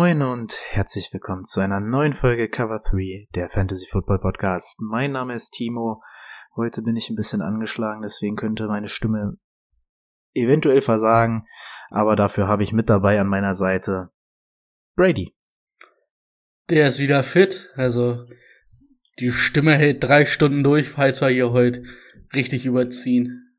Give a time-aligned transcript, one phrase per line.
[0.00, 4.80] Moin und herzlich willkommen zu einer neuen Folge Cover 3, der Fantasy Football Podcast.
[4.80, 6.02] Mein Name ist Timo.
[6.56, 9.36] Heute bin ich ein bisschen angeschlagen, deswegen könnte meine Stimme
[10.32, 11.44] eventuell versagen,
[11.90, 14.08] aber dafür habe ich mit dabei an meiner Seite
[14.96, 15.34] Brady.
[16.70, 18.24] Der ist wieder fit, also
[19.18, 21.82] die Stimme hält drei Stunden durch, falls wir hier heute
[22.34, 23.54] richtig überziehen.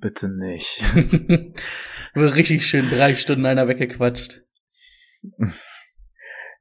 [0.00, 0.82] Bitte nicht.
[2.14, 4.47] Wird richtig schön drei Stunden einer weggequatscht.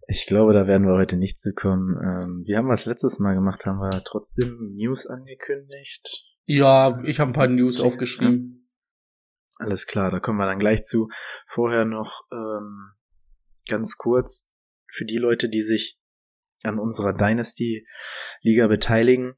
[0.09, 1.97] Ich glaube, da werden wir heute nicht zu kommen.
[2.01, 6.23] Ähm, wir haben was letztes Mal gemacht, haben wir trotzdem News angekündigt.
[6.45, 8.69] Ja, ich habe ein paar News aufgeschrieben.
[9.57, 11.09] Alles klar, da kommen wir dann gleich zu.
[11.47, 12.93] Vorher noch ähm,
[13.67, 14.49] ganz kurz
[14.89, 15.99] für die Leute, die sich
[16.63, 19.35] an unserer Dynasty-Liga beteiligen,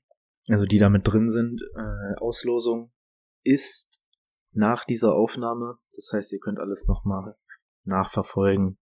[0.50, 2.94] also die da mit drin sind, äh, Auslosung
[3.44, 4.04] ist
[4.52, 5.80] nach dieser Aufnahme.
[5.96, 7.36] Das heißt, ihr könnt alles nochmal
[7.86, 8.78] nachverfolgen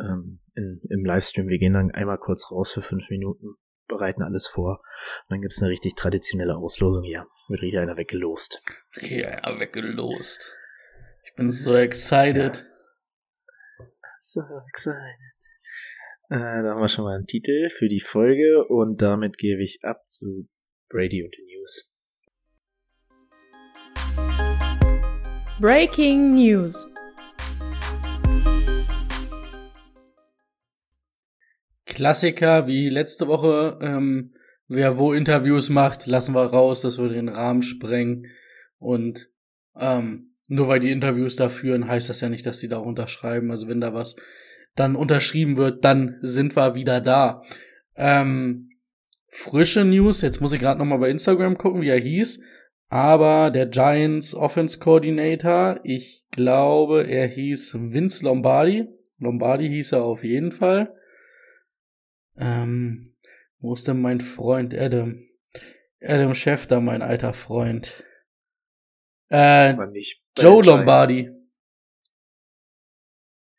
[0.00, 1.48] ähm, in, im Livestream.
[1.48, 3.54] Wir gehen dann einmal kurz raus für fünf Minuten,
[3.86, 4.80] bereiten alles vor.
[5.22, 7.26] Und dann gibt's eine richtig traditionelle Auslosung hier.
[7.48, 8.62] Wird wieder einer weggelost.
[9.00, 10.54] Ja, weggelost.
[11.24, 12.64] Ich bin so excited.
[14.18, 15.18] So excited.
[16.30, 19.78] Äh, da haben wir schon mal einen Titel für die Folge und damit gebe ich
[19.82, 20.48] ab zu
[20.90, 21.90] Brady und den News.
[25.60, 26.97] Breaking News.
[31.98, 34.32] Klassiker wie letzte Woche, ähm,
[34.68, 38.28] wer wo Interviews macht, lassen wir raus, das würde den Rahmen sprengen.
[38.78, 39.28] Und
[39.76, 43.50] ähm, nur weil die Interviews da führen, heißt das ja nicht, dass die da unterschreiben.
[43.50, 44.14] Also wenn da was
[44.76, 47.42] dann unterschrieben wird, dann sind wir wieder da.
[47.96, 48.70] Ähm,
[49.26, 52.40] frische News, jetzt muss ich gerade noch mal bei Instagram gucken, wie er hieß.
[52.90, 58.86] Aber der Giants Offense Coordinator, ich glaube, er hieß Vince Lombardi.
[59.18, 60.94] Lombardi hieß er auf jeden Fall.
[62.38, 63.04] Ähm,
[63.58, 65.24] wo ist denn mein Freund Adam?
[66.02, 68.04] Adam Schefter, mein alter Freund.
[69.30, 69.74] Äh,
[70.36, 70.62] Joe.
[70.62, 71.30] Lombardi.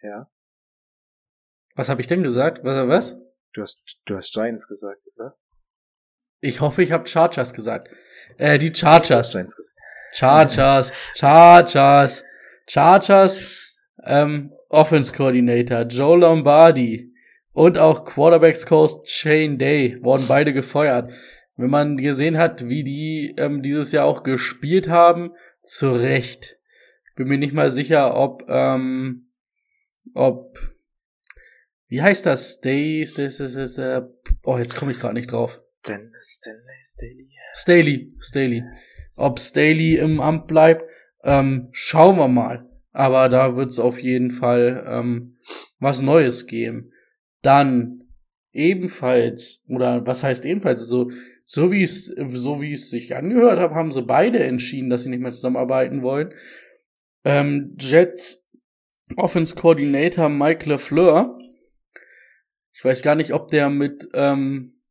[0.02, 0.32] Ja.
[1.76, 2.64] Was habe ich denn gesagt?
[2.64, 2.88] Was?
[2.88, 3.22] was?
[3.54, 5.38] Du hast, du hast Giants gesagt, oder?
[6.42, 7.90] Ich hoffe, ich habe Chargers gesagt.
[8.38, 9.32] Äh, die Chargers.
[9.32, 9.78] Giants gesagt.
[10.14, 10.94] Chargers.
[11.16, 12.24] Chargers.
[12.68, 13.76] Chargers.
[14.04, 17.09] Ähm, Offense Coordinator Joe Lombardi
[17.60, 21.12] und auch Quarterbacks Coach Shane Day wurden beide gefeuert.
[21.58, 25.32] Wenn man gesehen hat, wie die ähm, dieses Jahr auch gespielt haben,
[25.66, 26.58] zu Recht.
[27.10, 29.28] Ich bin mir nicht mal sicher, ob ähm,
[30.14, 30.58] ob
[31.90, 32.60] wie heißt das?
[32.60, 34.02] Stay, Stay, Stay, Stay, Stay
[34.44, 35.60] oh, jetzt komme ich gerade nicht drauf.
[35.82, 37.30] Stan, Stanley Staley.
[37.56, 38.64] Staley, Staley.
[39.18, 40.86] Ob Staley im Amt bleibt,
[41.24, 42.70] ähm, schauen wir mal.
[42.94, 45.38] Aber da wird es auf jeden Fall ähm,
[45.80, 46.94] was Neues geben.
[47.42, 48.04] Dann
[48.52, 51.12] ebenfalls, oder was heißt ebenfalls, so,
[51.46, 55.10] so wie es, so wie es sich angehört hat, haben sie beide entschieden, dass sie
[55.10, 56.34] nicht mehr zusammenarbeiten wollen.
[57.24, 58.50] Ähm, Jets
[59.18, 61.38] Offense Coordinator Mike LeFleur.
[62.74, 64.82] Ich weiß gar nicht, ob der mit, ähm,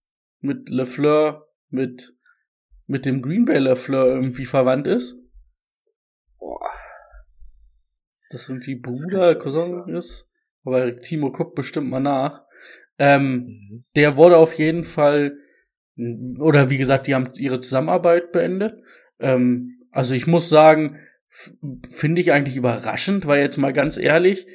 [0.41, 2.15] mit LeFleur, mit,
[2.87, 5.23] mit dem Green Bay LeFleur irgendwie verwandt ist.
[6.39, 6.71] Boah.
[8.31, 10.28] Das irgendwie Das Bruder, nicht Cousin ist.
[10.69, 12.43] Aber Timo guckt bestimmt mal nach.
[12.99, 13.85] Ähm, Mhm.
[13.97, 15.37] der wurde auf jeden Fall,
[16.39, 18.75] oder wie gesagt, die haben ihre Zusammenarbeit beendet.
[19.21, 20.99] Ähm, also ich muss sagen,
[21.91, 24.47] finde ich eigentlich überraschend, weil jetzt mal ganz ehrlich,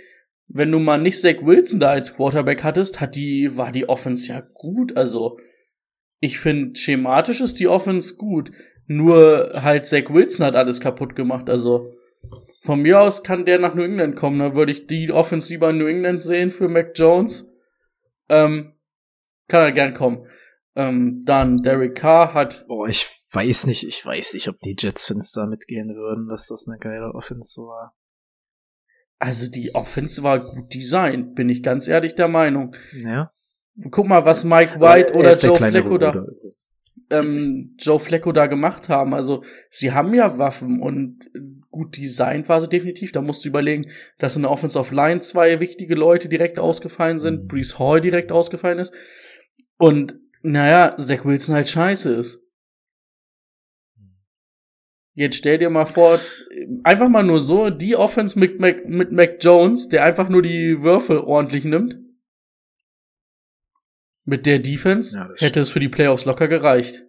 [0.47, 4.29] wenn du mal nicht Zach Wilson da als Quarterback hattest, hat die, war die Offense
[4.29, 4.95] ja gut.
[4.97, 5.37] Also
[6.19, 8.51] ich finde, schematisch ist die Offense gut.
[8.87, 11.49] Nur halt Zach Wilson hat alles kaputt gemacht.
[11.49, 11.93] Also
[12.63, 14.39] von mir aus kann der nach New England kommen.
[14.39, 17.51] Da würde ich die Offense lieber in New England sehen für Mac Jones.
[18.29, 18.73] Ähm,
[19.47, 20.25] kann er gern kommen.
[20.75, 25.31] Ähm, dann Derek Carr hat, Boah, ich weiß nicht, ich weiß nicht, ob die Jets-Fans
[25.33, 27.95] da mitgehen würden, dass das eine geile Offense war.
[29.19, 32.75] also die Offense war gut designt, bin ich ganz ehrlich der Meinung.
[32.93, 33.31] Ja.
[33.91, 36.11] Guck mal, was Mike White Er oder Joe Flacco da.
[36.11, 36.27] Bruder.
[37.13, 39.13] Ähm, Joe Flecko da gemacht haben.
[39.13, 41.29] Also sie haben ja Waffen und
[41.69, 43.11] gut designt war sie definitiv.
[43.11, 43.89] Da musst du überlegen,
[44.19, 47.47] dass in der Offensive Line zwei wichtige Leute direkt ausgefallen sind, mhm.
[47.47, 48.93] Brees Hall direkt ausgefallen ist.
[49.77, 52.43] Und naja, Zach Wilson halt scheiße ist.
[55.15, 56.19] Jetzt stell dir mal vor,
[56.83, 60.81] einfach mal nur so, die Offense mit Mac, mit Mac Jones, der einfach nur die
[60.81, 62.02] Würfel ordentlich nimmt.
[64.25, 67.03] Mit der Defense ja, hätte es für die Playoffs locker gereicht.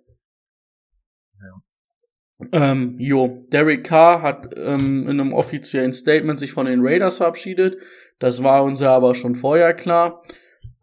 [1.40, 2.49] Ja.
[2.52, 7.78] Ähm, jo, Derek Carr hat ähm, in einem offiziellen Statement sich von den Raiders verabschiedet.
[8.19, 10.22] Das war uns ja aber schon vorher klar.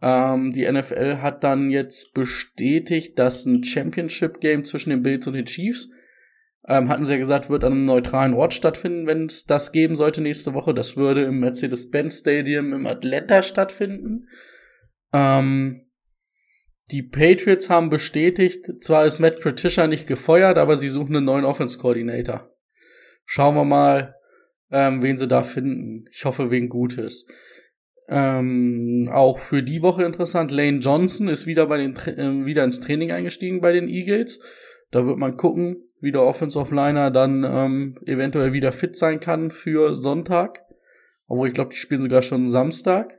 [0.02, 5.46] Ähm, die NFL hat dann jetzt bestätigt, dass ein Championship-Game zwischen den Bills und den
[5.46, 5.90] Chiefs
[6.68, 9.96] ähm, hatten sie ja gesagt, wird an einem neutralen Ort stattfinden, wenn es das geben
[9.96, 10.74] sollte nächste Woche.
[10.74, 14.28] Das würde im Mercedes-Benz Stadium im Atlanta stattfinden.
[15.12, 15.88] Ähm,
[16.92, 21.46] die Patriots haben bestätigt, zwar ist Matt Patricia nicht gefeuert, aber sie suchen einen neuen
[21.46, 22.50] Offense-Coordinator.
[23.26, 24.16] Schauen wir mal,
[24.72, 26.06] ähm, wen sie da finden.
[26.12, 27.28] Ich hoffe, wen Gutes.
[28.10, 32.82] Ähm, auch für die Woche interessant, Lane Johnson ist wieder bei den äh, wieder ins
[32.82, 34.42] Training eingestiegen bei den Eagles.
[34.92, 39.52] Da wird man gucken, wie der Offensive Liner dann ähm, eventuell wieder fit sein kann
[39.52, 40.66] für Sonntag.
[41.28, 43.18] Obwohl ich glaube, die spielen sogar schon Samstag.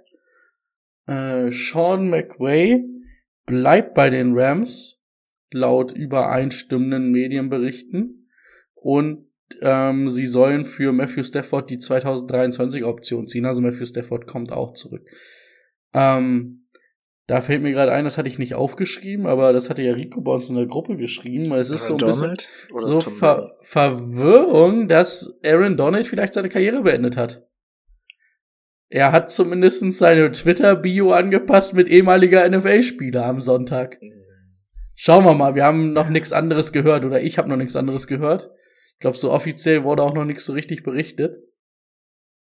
[1.07, 2.85] Äh, Sean McWay
[3.47, 5.03] bleibt bei den Rams,
[5.53, 8.29] laut übereinstimmenden Medienberichten.
[8.75, 9.27] Und
[9.61, 13.45] ähm, sie sollen für Matthew Stafford die 2023 Option ziehen.
[13.45, 15.07] Also Matthew Stafford kommt auch zurück.
[15.93, 16.67] Ähm,
[17.27, 20.21] da fällt mir gerade ein, das hatte ich nicht aufgeschrieben, aber das hatte ja Rico
[20.21, 21.51] bei uns in der Gruppe geschrieben.
[21.51, 26.49] Weil es ist so ein Donald bisschen so Ver Verwirrung, dass Aaron Donald vielleicht seine
[26.49, 27.47] Karriere beendet hat.
[28.93, 33.99] Er hat zumindest seine Twitter-Bio angepasst mit ehemaliger NFL-Spieler am Sonntag.
[34.95, 38.07] Schauen wir mal, wir haben noch nichts anderes gehört oder ich habe noch nichts anderes
[38.07, 38.51] gehört.
[38.93, 41.39] Ich glaube, so offiziell wurde auch noch nichts so richtig berichtet.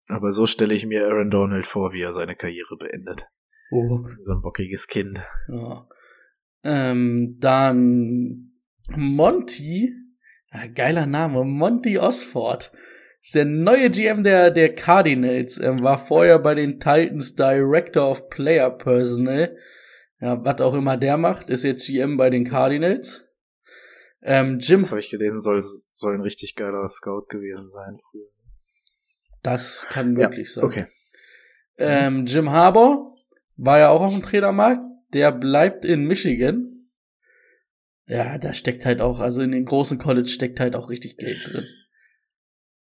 [0.06, 3.26] Aber so stelle ich mir Aaron Donald vor, wie er seine Karriere beendet.
[3.72, 4.06] Oh.
[4.20, 5.18] So ein bockiges Kind.
[5.48, 5.88] Ja.
[6.62, 8.52] Ähm, dann
[8.94, 9.92] Monty,
[10.76, 12.70] geiler Name, Monty Osford.
[13.34, 18.70] Der neue GM der, der Cardinals ähm, war vorher bei den Titans Director of Player
[18.70, 19.56] Personnel.
[20.20, 23.26] Ja, was auch immer der macht, ist jetzt GM bei den Cardinals.
[24.22, 24.80] Ähm, Jim.
[24.80, 27.98] Das habe ich gelesen, soll, soll ein richtig geiler Scout gewesen sein.
[29.42, 30.64] Das kann möglich ja, sein.
[30.64, 30.86] Okay.
[31.78, 33.16] Ähm, Jim Harbour
[33.56, 34.80] war ja auch auf dem Trainermarkt.
[35.12, 36.90] Der bleibt in Michigan.
[38.06, 41.38] Ja, da steckt halt auch, also in den großen College steckt halt auch richtig Geld
[41.44, 41.66] drin.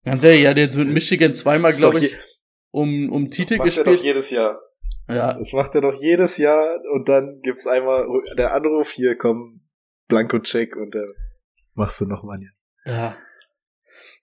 [0.06, 2.16] Ganz ehrlich, ja, der jetzt mit Michigan zweimal, glaube ich,
[2.70, 3.66] um, um Titel gespielt.
[3.66, 4.60] Das macht er doch jedes Jahr.
[5.08, 5.34] Ja.
[5.34, 8.06] Das macht er doch jedes Jahr und dann gibt's einmal
[8.38, 9.60] der Anruf, hier komm,
[10.08, 11.12] Blanko-Check und dann
[11.74, 12.92] machst du nochmal ja.
[12.92, 13.16] Ja.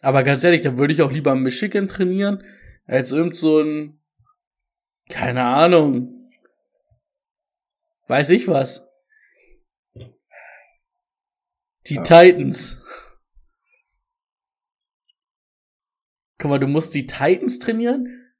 [0.01, 2.43] Aber ganz ehrlich, da würde ich auch lieber Michigan trainieren,
[2.85, 4.01] als irgend so ein,
[5.07, 6.23] keine Ahnung,
[8.07, 8.87] Weiß ich was.
[11.87, 12.03] Die ja.
[12.03, 12.82] Titans.
[16.43, 18.35] Guck mal, du musst die Titans trainieren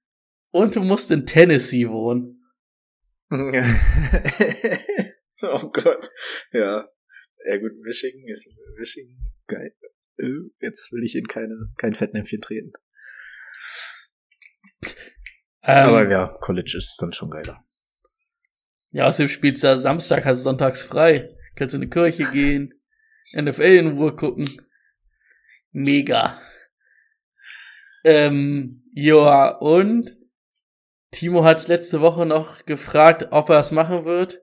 [0.51, 2.44] und du musst in Tennessee wohnen.
[3.29, 3.38] oh
[5.71, 6.09] Gott.
[6.51, 6.89] Ja.
[7.45, 9.15] Ja gut, Michigan ist Michigan
[9.47, 9.73] geil.
[10.17, 12.73] Äh, jetzt will ich in keine, kein Fettnäpfchen treten.
[15.61, 17.66] Ähm, Aber ja, College ist dann schon geiler.
[18.92, 21.33] Ja, außerdem spielst du ja Samstag, hast du sonntags frei.
[21.56, 22.73] Kannst in die Kirche gehen,
[23.33, 24.49] NFL in Ruhe gucken.
[25.71, 26.43] Mega.
[28.04, 30.18] Ähm, ja, und
[31.12, 34.42] Timo hat's letzte Woche noch gefragt, ob er es machen wird.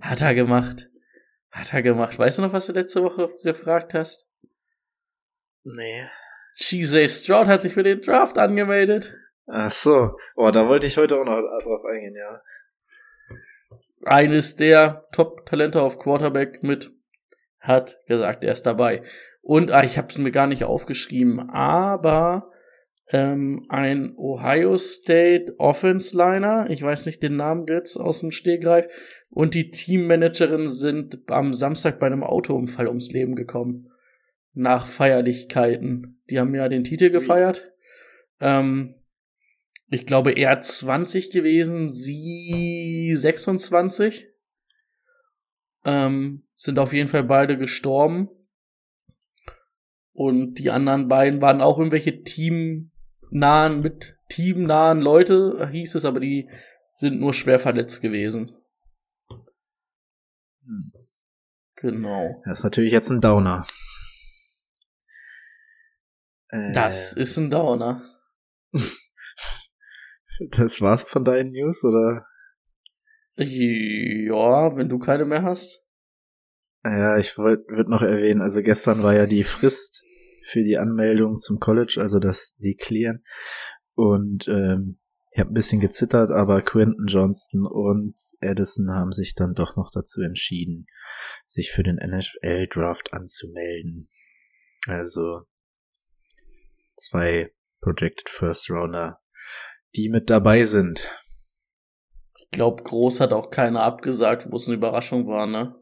[0.00, 0.88] Hat er gemacht.
[1.50, 2.18] Hat er gemacht.
[2.18, 4.28] Weißt du noch, was du letzte Woche gefragt hast?
[5.64, 6.08] Nee.
[6.58, 9.14] CJ Stroud hat sich für den Draft angemeldet.
[9.46, 10.16] Ach so.
[10.36, 12.40] Oh, da wollte ich heute auch noch drauf eingehen, ja
[14.04, 16.92] eines der Top-Talente auf Quarterback mit,
[17.60, 19.02] hat gesagt, er ist dabei.
[19.40, 22.50] Und ah, ich habe es mir gar nicht aufgeschrieben, aber
[23.08, 28.86] ähm, ein Ohio State Offense Liner, ich weiß nicht den Namen jetzt aus dem Stehgreif,
[29.28, 33.90] und die Teammanagerin sind am Samstag bei einem Autounfall ums Leben gekommen.
[34.54, 36.20] Nach Feierlichkeiten.
[36.28, 37.72] Die haben ja den Titel gefeiert.
[38.40, 38.96] Ähm,
[39.88, 44.28] ich glaube, er 20 gewesen, sie 26.
[45.84, 48.28] Ähm, sind auf jeden Fall beide gestorben.
[50.12, 52.22] Und die anderen beiden waren auch irgendwelche
[53.32, 56.48] teamnahen, mit teamnahen Leute, hieß es, aber die
[56.90, 58.52] sind nur schwer verletzt gewesen.
[60.64, 60.92] Hm.
[61.76, 62.42] Genau.
[62.44, 63.66] Das ist natürlich jetzt ein Downer.
[66.48, 68.02] Äh, Das ist ein Downer.
[70.50, 72.26] das war's von deinen News, oder?
[73.36, 75.82] Ja, wenn du keine mehr hast.
[76.84, 80.04] Ja, ich wollte würd noch erwähnen, also gestern war ja die Frist
[80.44, 83.22] für die Anmeldung zum College, also das Deklären.
[83.94, 84.98] Und ähm,
[85.32, 89.90] ich habe ein bisschen gezittert, aber Quentin Johnston und Edison haben sich dann doch noch
[89.90, 90.86] dazu entschieden,
[91.46, 94.10] sich für den NFL-Draft anzumelden.
[94.86, 95.42] Also
[96.96, 99.20] zwei Projected First Rounder,
[99.96, 101.14] die mit dabei sind.
[102.36, 105.74] Ich glaube, Groß hat auch keiner abgesagt, wo es eine Überraschung war, ne?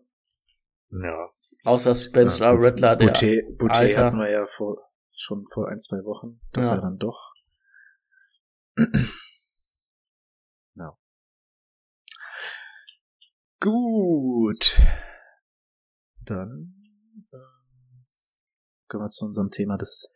[0.91, 1.31] Ja.
[1.65, 4.05] Außer Spencer Ja, Rattler, der Boucher, Boucher Alter.
[4.07, 4.79] hatten wir ja vor,
[5.15, 6.77] schon vor ein, zwei Wochen, dass Ja.
[6.77, 7.33] er dann doch.
[10.77, 10.97] ja.
[13.61, 14.79] Gut.
[16.25, 16.75] Dann
[17.33, 18.07] ähm,
[18.89, 20.13] können wir zu unserem Thema des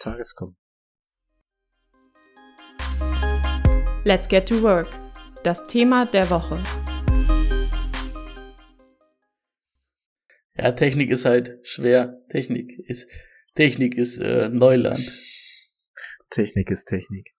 [0.00, 0.56] Tages kommen.
[4.04, 4.88] Let's get to work.
[5.44, 6.58] Das Thema der Woche.
[10.62, 12.22] Ja, Technik ist halt schwer.
[12.28, 13.08] Technik ist
[13.56, 15.02] Technik ist äh, Neuland.
[16.30, 17.34] Technik ist Technik.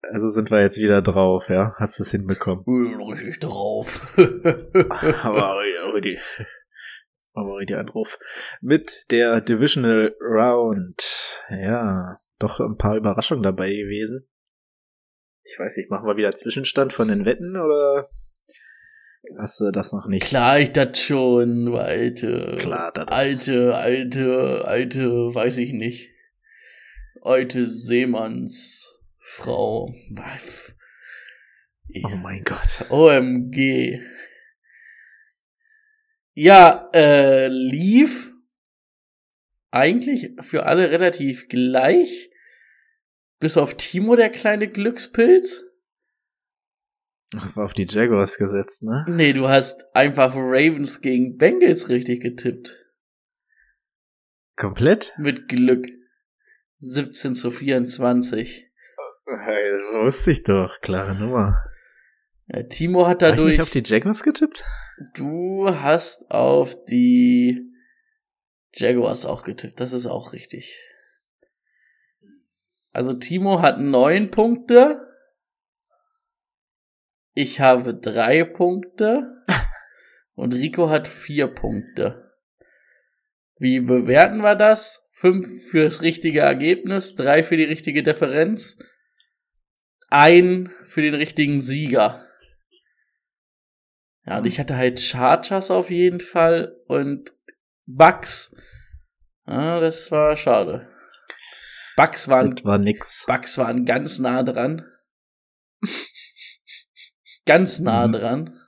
[0.00, 1.74] Also sind wir jetzt wieder drauf, ja?
[1.76, 2.64] Hast du es hinbekommen?
[3.12, 4.00] Richtig drauf.
[4.16, 6.18] aber die,
[7.34, 8.18] aber die Anruf
[8.62, 11.42] mit der Divisional Round.
[11.50, 14.26] Ja, doch ein paar Überraschungen dabei gewesen.
[15.42, 18.08] Ich weiß nicht, machen wir wieder Zwischenstand von den Wetten oder
[19.38, 20.24] hast du das noch nicht?
[20.24, 22.56] Klar, ich das schon, du alte.
[22.58, 26.08] Klar, das Alte, alte, alte, weiß ich nicht.
[27.22, 29.92] Alte Seemannsfrau.
[32.04, 32.86] Oh mein Gott.
[32.90, 34.00] OMG.
[36.34, 38.30] Ja, äh, lief
[39.70, 42.30] eigentlich für alle relativ gleich.
[43.38, 45.69] Bis auf Timo, der kleine Glückspilz.
[47.54, 49.04] Auf die Jaguars gesetzt, ne?
[49.08, 52.76] Nee, du hast einfach Ravens gegen Bengals richtig getippt.
[54.56, 55.12] Komplett?
[55.16, 55.86] Mit Glück.
[56.78, 58.66] 17 zu 24.
[59.26, 59.72] Hey,
[60.02, 60.80] wusste ich doch.
[60.80, 61.62] Klare Nummer.
[62.48, 63.50] Ja, Timo hat Hab ich dadurch.
[63.52, 64.64] nicht auf die Jaguars getippt?
[65.14, 67.70] Du hast auf die
[68.74, 69.78] Jaguars auch getippt.
[69.78, 70.78] Das ist auch richtig.
[72.92, 75.06] Also Timo hat neun Punkte.
[77.34, 79.44] Ich habe drei Punkte.
[80.34, 82.30] Und Rico hat vier Punkte.
[83.58, 85.06] Wie bewerten wir das?
[85.12, 88.78] Fünf fürs richtige Ergebnis, drei für die richtige Differenz,
[90.08, 92.26] ein für den richtigen Sieger.
[94.24, 97.34] Ja, und ich hatte halt Chargers auf jeden Fall und
[97.86, 98.56] Bucks.
[99.46, 100.88] Ja, das war schade.
[101.96, 103.26] Bucks waren, Das war nix.
[103.26, 104.86] Bucks waren ganz nah dran.
[107.50, 108.12] ganz nah Mhm.
[108.12, 108.60] dran.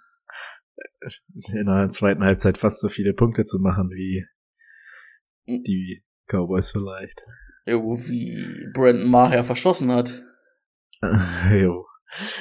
[1.54, 4.26] In der zweiten Halbzeit fast so viele Punkte zu machen wie
[5.46, 7.22] die Cowboys vielleicht.
[7.64, 10.24] Irgendwie Brandon Maher verschossen hat.
[11.52, 11.86] jo.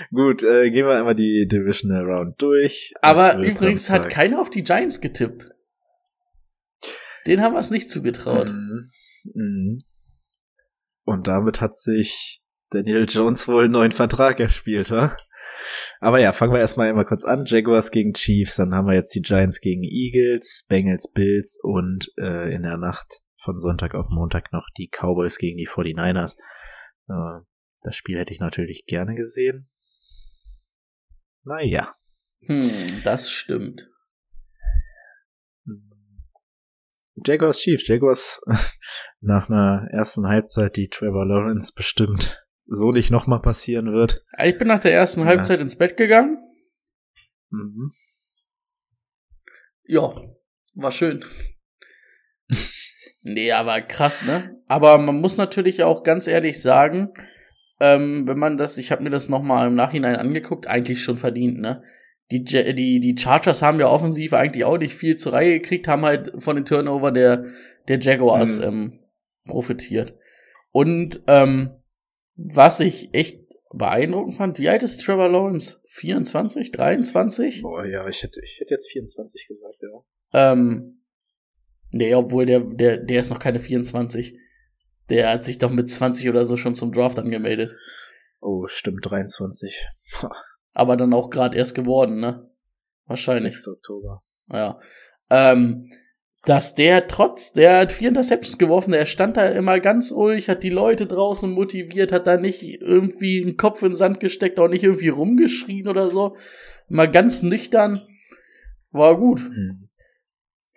[0.10, 2.92] Gut, äh, gehen wir einmal die Divisional Round durch.
[3.04, 5.52] Aber übrigens hat keiner auf die Giants getippt.
[7.28, 8.52] Den haben wir es nicht zugetraut.
[8.52, 8.90] Mhm.
[9.36, 9.84] Mhm.
[11.04, 15.16] Und damit hat sich Daniel Jones wohl einen neuen Vertrag erspielt, wa?
[16.04, 17.46] Aber ja, fangen wir erstmal einmal kurz an.
[17.46, 22.52] Jaguars gegen Chiefs, dann haben wir jetzt die Giants gegen Eagles, Bengals, Bills und äh,
[22.52, 26.38] in der Nacht von Sonntag auf Montag noch die Cowboys gegen die 49ers.
[27.08, 27.46] Äh,
[27.84, 29.70] das Spiel hätte ich natürlich gerne gesehen.
[31.44, 31.94] Naja.
[32.48, 33.88] Hm, das stimmt.
[37.24, 37.88] Jaguars Chiefs.
[37.88, 38.42] Jaguars
[39.20, 44.24] nach einer ersten Halbzeit, die Trevor Lawrence bestimmt so nicht nochmal passieren wird.
[44.44, 45.28] Ich bin nach der ersten Ja.
[45.28, 46.38] Halbzeit ins Bett gegangen.
[47.50, 47.92] Mhm.
[49.84, 50.14] Ja,
[50.76, 51.26] war schön.
[53.22, 54.58] nee, aber krass, ne?
[54.68, 57.10] Aber man muss natürlich auch ganz ehrlich sagen,
[57.80, 61.60] ähm, wenn man das, ich habe mir das nochmal im Nachhinein angeguckt, eigentlich schon verdient,
[61.60, 61.84] ne?
[62.32, 66.06] Die, die, die Chargers haben ja offensiv eigentlich auch nicht viel zur Reihe gekriegt, haben
[66.06, 67.48] halt von den Turnover der,
[67.90, 68.64] der Jaguars Mhm.
[68.64, 69.00] ähm,
[69.46, 70.18] profitiert.
[70.72, 71.72] Und ähm,
[72.36, 73.42] was ich echt
[73.74, 75.82] beeindruckend fand, wie alt ist Trevor Lawrence?
[75.88, 77.62] 24, 23?
[77.62, 80.52] Boah, ja, ich hätte, ich hätte jetzt 24 gesagt, ja.
[80.52, 81.04] Ähm,
[81.92, 84.38] nee, obwohl der, der, der ist noch keine 24.
[85.10, 87.76] Der hat sich doch mit 20 oder so schon zum Draft angemeldet.
[88.40, 89.88] Oh, stimmt, 23.
[90.74, 92.50] Aber dann auch gerade erst geworden, ne?
[93.06, 93.56] Wahrscheinlich.
[93.56, 93.68] 6.
[93.68, 94.24] Oktober.
[94.52, 94.80] Ja.
[95.30, 95.86] Ähm,
[96.46, 100.64] dass der trotz, der hat vier Interceptions geworfen, der stand da immer ganz ruhig, hat
[100.64, 104.68] die Leute draußen motiviert, hat da nicht irgendwie einen Kopf in den Sand gesteckt, auch
[104.68, 106.36] nicht irgendwie rumgeschrien oder so.
[106.88, 108.08] Mal ganz nüchtern.
[108.92, 109.42] War gut.
[109.42, 109.90] Mhm.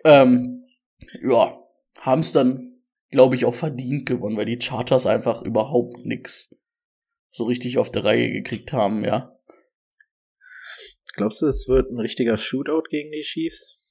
[0.03, 0.65] Ähm,
[1.21, 1.59] ja,
[1.99, 2.79] haben's dann,
[3.09, 6.55] glaube ich, auch verdient gewonnen, weil die Chargers einfach überhaupt nix
[7.31, 9.37] so richtig auf der Reihe gekriegt haben, ja.
[11.15, 13.81] Glaubst du, es wird ein richtiger Shootout gegen die Chiefs?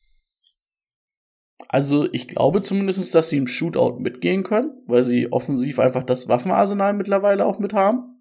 [1.69, 6.29] Also ich glaube zumindest, dass sie im Shootout mitgehen können, weil sie offensiv einfach das
[6.29, 8.21] Waffenarsenal mittlerweile auch mit haben.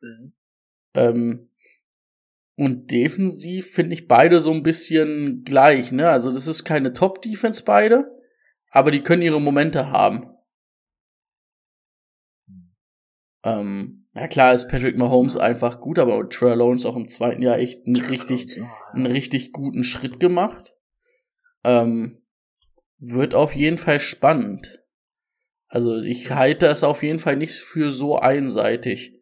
[0.00, 0.32] Mhm.
[0.94, 1.50] Ähm,
[2.56, 6.08] und defensiv finde ich beide so ein bisschen gleich, ne?
[6.08, 8.16] Also das ist keine Top-Defense beide,
[8.70, 10.30] aber die können ihre Momente haben.
[13.42, 17.58] Ähm, ja klar ist Patrick Mahomes einfach gut, aber Trevor Lawrence auch im zweiten Jahr
[17.58, 18.60] echt einen richtig,
[18.92, 20.74] einen richtig guten Schritt gemacht.
[21.64, 22.23] Ähm,
[23.06, 24.82] wird auf jeden Fall spannend.
[25.68, 29.12] Also ich halte es auf jeden Fall nicht für so einseitig.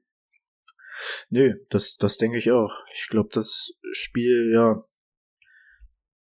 [1.31, 2.73] Nö, das, das denke ich auch.
[2.95, 4.85] Ich glaube, das Spiel, ja.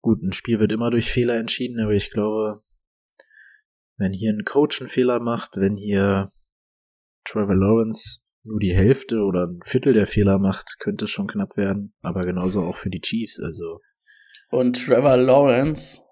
[0.02, 2.64] Gut, ein Spiel wird immer durch Fehler entschieden, aber ich glaube,
[3.98, 6.32] wenn hier ein Coach einen Fehler macht, wenn hier
[7.26, 11.58] Trevor Lawrence nur die Hälfte oder ein Viertel der Fehler macht, könnte es schon knapp
[11.58, 11.94] werden.
[12.02, 13.82] Aber genauso auch für die Chiefs, also.
[14.50, 16.07] Und Trevor Lawrence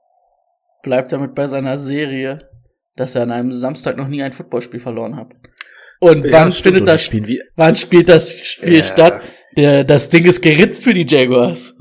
[0.86, 2.40] bleibt damit bei seiner Serie,
[2.96, 5.34] dass er an einem Samstag noch nie ein Footballspiel verloren hat.
[6.00, 8.84] Und Ja, wann stimmt, findet das spielen wie- wann spielt das Spiel Ja.
[8.84, 9.22] statt?
[9.58, 11.76] Der, das Ding ist geritzt für die Jaguars.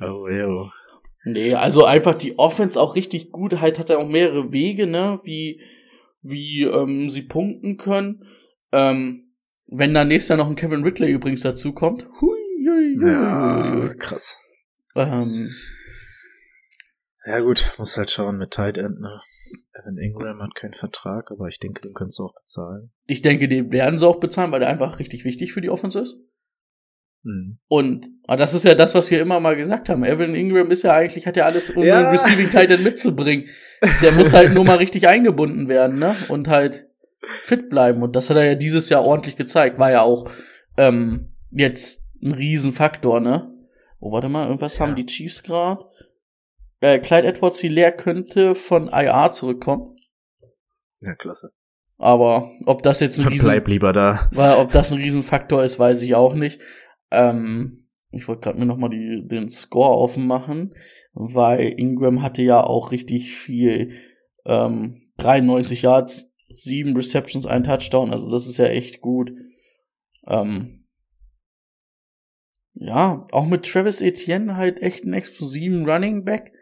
[0.00, 0.68] Oh, yo.
[1.24, 3.60] Nee, also einfach die Offense auch richtig gut.
[3.60, 5.60] Halt hat er auch mehrere Wege, ne, wie,
[6.22, 8.24] wie ähm, sie punkten können.
[8.72, 9.32] Ähm,
[9.68, 12.06] wenn dann nächstes Jahr noch ein Kevin Ridley übrigens dazu kommt.
[12.20, 12.36] Hui,
[12.68, 13.96] hui, hui, Ja, hui, hui.
[13.96, 14.38] krass.
[14.96, 15.48] Ähm,
[17.26, 19.20] Ja gut, muss halt schauen mit Tight End, ne?
[19.80, 22.90] Evan Ingram hat keinen Vertrag, aber ich denke, den kannst du auch bezahlen.
[23.06, 26.00] ich denke, den werden sie auch bezahlen, weil der einfach richtig wichtig für die Offense
[26.00, 26.18] ist.
[27.24, 27.58] Hm.
[27.68, 30.04] Und ah, das ist ja das, was wir immer mal gesagt haben.
[30.04, 32.02] Evan Ingram ist ja eigentlich, hat ja alles, um Ja.
[32.02, 33.48] den Receiving Titan mitzubringen.
[34.02, 36.16] Der muss halt nur mal richtig eingebunden werden, ne?
[36.28, 36.86] Und halt
[37.42, 38.02] fit bleiben.
[38.02, 39.78] Und das hat er ja dieses Jahr ordentlich gezeigt.
[39.78, 40.30] War ja auch
[40.76, 43.50] ähm, jetzt ein Riesenfaktor, ne?
[44.00, 44.86] Oh, warte mal, irgendwas Ja.
[44.86, 45.82] haben die Chiefs gerade.
[46.84, 49.96] Äh, Clyde Edwards Hilaire könnte von IR zurückkommen.
[51.00, 51.50] Ja, klasse.
[51.96, 54.28] Aber ob das jetzt ein Riesen Bleib lieber da.
[54.32, 56.60] weil ob das ein Riesenfaktor ist, weiß ich auch nicht.
[57.10, 60.74] Ähm, ich wollte gerade mir noch mal die, den Score offen machen,
[61.14, 63.94] weil Ingram hatte ja auch richtig viel.
[64.44, 68.12] Ähm, 93 Yards, 7 Receptions, ein Touchdown.
[68.12, 69.32] Also das ist ja echt gut.
[70.26, 70.84] Ähm,
[72.74, 76.52] ja, auch mit Travis Etienne halt echt einen explosiven Running Back.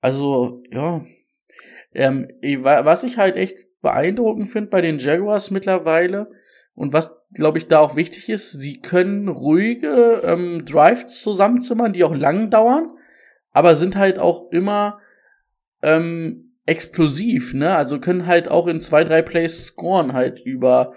[0.00, 1.04] Also, ja.
[1.94, 2.28] Ähm,
[2.60, 6.30] was ich halt echt beeindruckend finde bei den Jaguars mittlerweile
[6.74, 12.04] und was, glaube ich, da auch wichtig ist, sie können ruhige ähm, Drives zusammenzimmern, die
[12.04, 12.90] auch lang dauern,
[13.50, 15.00] aber sind halt auch immer
[15.82, 17.74] ähm, explosiv, ne?
[17.74, 20.92] Also können halt auch in zwei, drei Plays scoren halt über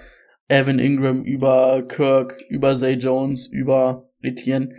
[0.49, 4.75] Evan Ingram, über Kirk, über Zay Jones, über Etienne.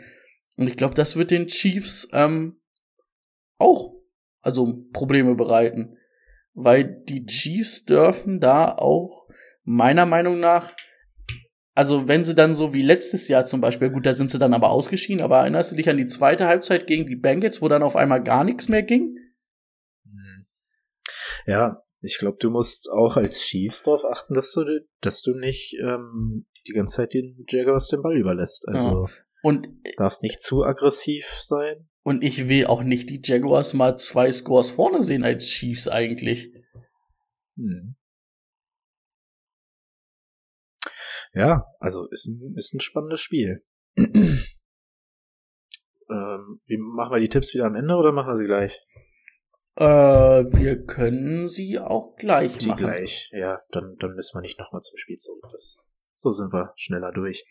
[0.57, 2.57] Und ich glaube, das wird den Chiefs ähm,
[3.57, 3.95] auch
[4.41, 5.97] also Probleme bereiten.
[6.55, 9.29] Weil die Chiefs dürfen da auch
[9.65, 10.73] meiner Meinung nach,
[11.75, 14.55] also wenn sie dann so wie letztes Jahr zum Beispiel, gut, da sind sie dann
[14.55, 17.83] aber ausgeschieden, aber erinnerst du dich an die zweite Halbzeit gegen die Bengals, wo dann
[17.83, 19.17] auf einmal gar nichts mehr ging?
[20.05, 20.47] Hm.
[21.47, 24.65] Ja, ich glaube, du musst auch als Chiefs darauf achten, dass du,
[25.01, 28.67] dass du nicht ähm, die ganze Zeit den Jaguars den Ball überlässt.
[28.69, 29.09] Also
[29.43, 31.89] Und, darfst nicht zu aggressiv sein.
[32.03, 36.53] Und ich will auch nicht die Jaguars mal zwei Scores vorne sehen als Chiefs eigentlich.
[37.57, 37.97] Hm.
[41.33, 43.65] Ja, also ist ein, ist ein spannendes Spiel.
[43.97, 44.47] ähm,
[46.09, 48.77] wie machen wir die Tipps wieder am Ende oder machen wir sie gleich?
[49.77, 52.85] Äh, wir können sie auch gleich Die machen.
[52.85, 53.31] gleich.
[53.33, 55.45] Ja, dann, dann müssen wir nicht nochmal zum Spiel zurück.
[55.53, 55.79] Das,
[56.13, 57.45] so sind wir schneller durch.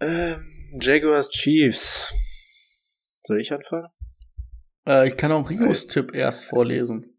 [0.00, 2.12] Ähm, Jaguars Chiefs.
[3.26, 3.88] Soll ich anfangen?
[4.86, 5.86] Äh, ich kann auch Ricos.
[5.86, 7.18] Tipp erst vorlesen.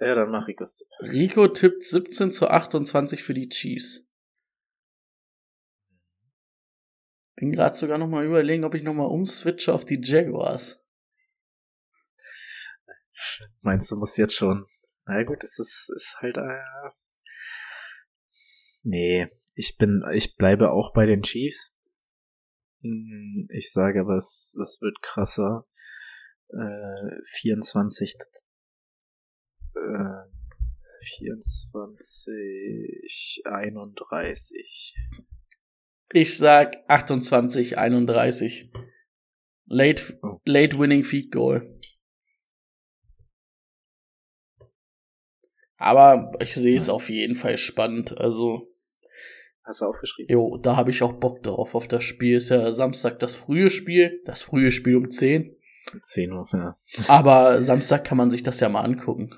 [0.00, 0.88] Ja, dann mach Ricos Tipp.
[1.00, 4.08] Rico tippt 17 zu 28 für die Chiefs.
[7.36, 10.84] Bin gerade sogar noch mal überlegen, ob ich noch mal umswitche auf die Jaguars.
[13.60, 14.66] Meinst du, musst jetzt schon?
[15.06, 16.90] Na gut, es ist, ist halt, äh,
[18.82, 21.77] nee, ich bin, ich bleibe auch bei den Chiefs.
[22.82, 25.66] Hm, Ich sage aber, es, es wird krasser.
[26.50, 28.14] äh, 24
[29.74, 30.24] äh,
[31.02, 34.94] 24 31
[36.14, 38.72] Ich sag 28, 31.
[39.66, 40.40] Late, Oh.
[40.46, 41.78] late winning feed goal.
[45.76, 48.16] Aber ich sehe es auf jeden Fall spannend.
[48.18, 48.74] Also,
[49.68, 50.32] Hast du aufgeschrieben?
[50.32, 51.74] jo, da habe ich auch Bock drauf.
[51.74, 54.22] Auf das Spiel ist ja Samstag das frühe Spiel.
[54.24, 55.54] Das frühe Spiel um 10.
[56.00, 56.78] 10 Uhr, ja.
[57.08, 59.28] Aber Samstag kann man sich das ja mal angucken.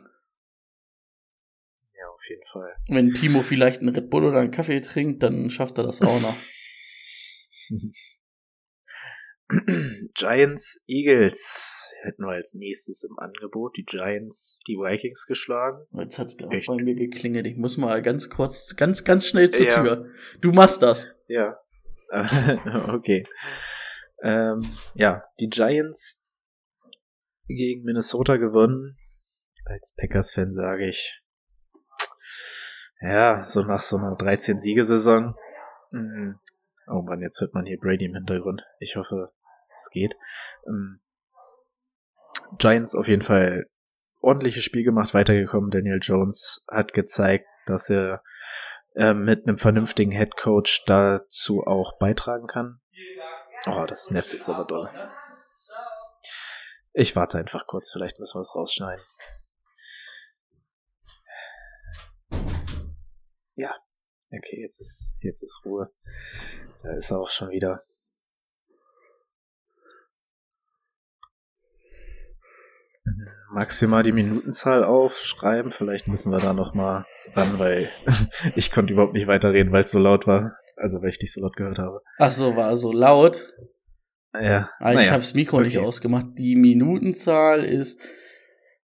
[1.98, 2.76] Ja, auf jeden Fall.
[2.88, 6.20] Wenn Timo vielleicht einen Red Bull oder einen Kaffee trinkt, dann schafft er das auch
[6.20, 6.36] noch.
[10.14, 13.76] Giants, Eagles hätten wir als nächstes im Angebot.
[13.76, 15.86] Die Giants, die Vikings geschlagen.
[15.92, 17.46] Jetzt hat's gerade bei mir geklingelt.
[17.46, 19.82] Ich muss mal ganz kurz, ganz, ganz schnell zur Ja.
[19.82, 20.06] Tür.
[20.40, 21.16] Du machst das.
[21.26, 21.58] Ja.
[22.88, 23.24] okay.
[24.22, 26.22] Ähm, ja, die Giants
[27.46, 28.96] gegen Minnesota gewonnen.
[29.64, 31.22] Als Packers-Fan sage ich,
[33.00, 35.34] ja, so nach so einer 13-Siegesaison.
[35.90, 36.38] Mhm.
[36.86, 38.62] Oh Mann, jetzt hört man hier Brady im Hintergrund.
[38.80, 39.32] Ich hoffe,
[39.80, 40.14] es geht.
[40.66, 41.00] Ähm,
[42.58, 43.66] Giants auf jeden Fall
[44.20, 45.70] ordentliches Spiel gemacht, weitergekommen.
[45.70, 48.22] Daniel Jones hat gezeigt, dass er
[48.94, 52.80] äh, mit einem vernünftigen Head Coach dazu auch beitragen kann.
[53.66, 54.90] Oh, das snappt jetzt aber doll.
[56.92, 59.04] Ich warte einfach kurz, vielleicht müssen wir es rausschneiden.
[63.54, 63.76] Ja,
[64.32, 65.92] okay, jetzt ist, jetzt ist Ruhe.
[66.82, 67.84] Da ist er auch schon wieder.
[73.52, 75.72] Magst du mal die Minutenzahl aufschreiben?
[75.72, 77.88] Vielleicht müssen wir da noch mal ran, weil
[78.56, 80.56] ich konnte überhaupt nicht weiterreden, weil es so laut war.
[80.76, 82.00] Also, weil ich dich so laut gehört habe.
[82.18, 83.52] Ach so, war so laut.
[84.32, 85.86] Ja, Ah, ich naja, habe das Mikro nicht okay.
[85.86, 86.26] ausgemacht.
[86.38, 88.00] Die Minutenzahl ist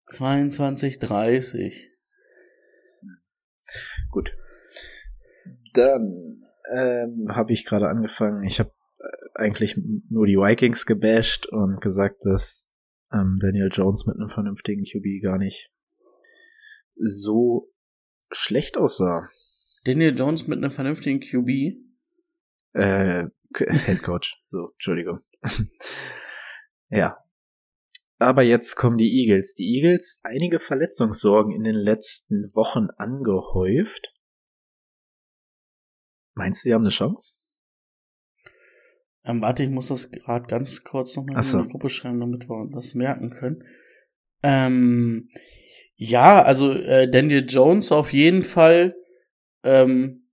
[0.06, 1.90] 22, 30.
[4.10, 4.30] Gut.
[5.74, 8.42] Dann ähm, habe ich gerade angefangen.
[8.44, 12.72] Ich habe äh, eigentlich nur die Vikings gebasht und gesagt, dass
[13.14, 15.70] ähm, Daniel Jones mit einem vernünftigen QB gar nicht
[16.96, 17.72] so
[18.30, 19.28] schlecht aussah.
[19.84, 21.78] Daniel Jones mit einem vernünftigen QB.
[22.72, 24.42] Äh, Head Coach.
[24.48, 25.20] So, Entschuldigung.
[26.88, 27.18] ja.
[28.18, 29.54] Aber jetzt kommen die Eagles.
[29.54, 34.14] Die Eagles, einige Verletzungssorgen in den letzten Wochen angehäuft.
[36.34, 37.38] Meinst du, die haben eine Chance?
[39.24, 41.58] Ähm, warte, ich muss das gerade ganz kurz nochmal so.
[41.58, 43.64] in die Gruppe schreiben, damit wir das merken können.
[44.42, 45.30] Ähm,
[45.96, 48.94] ja, also äh, Daniel Jones auf jeden Fall
[49.62, 50.28] ähm,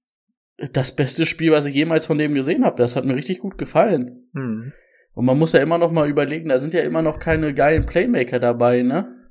[0.73, 2.77] das beste Spiel, was ich jemals von dem gesehen habe.
[2.77, 4.29] Das hat mir richtig gut gefallen.
[4.33, 4.73] Hm.
[5.13, 7.85] Und man muss ja immer noch mal überlegen, da sind ja immer noch keine geilen
[7.85, 9.29] Playmaker dabei, ne?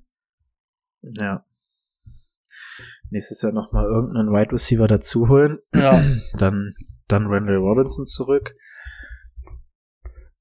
[1.02, 1.42] Ja.
[3.10, 5.58] Nächstes Jahr nochmal irgendeinen Wide Receiver dazu holen.
[5.74, 6.02] Ja.
[6.36, 6.74] Dann,
[7.08, 8.54] dann Randall Robinson zurück.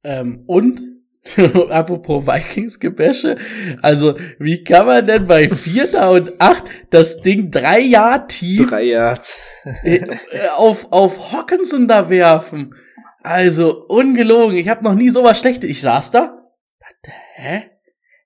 [0.04, 0.82] Ähm, und
[1.70, 3.38] apropos Vikings-Gebäsche,
[3.82, 8.84] also wie kann man denn bei Vierter und Acht das Ding drei Jahre tief Drei
[8.84, 9.44] Yards.
[9.84, 10.08] äh, äh,
[10.56, 12.74] auf, auf Hawkinson da werfen?
[13.22, 15.70] Also ungelogen, ich habe noch nie sowas Schlechtes.
[15.70, 16.42] Ich saß da.
[16.80, 17.64] dachte, Hä?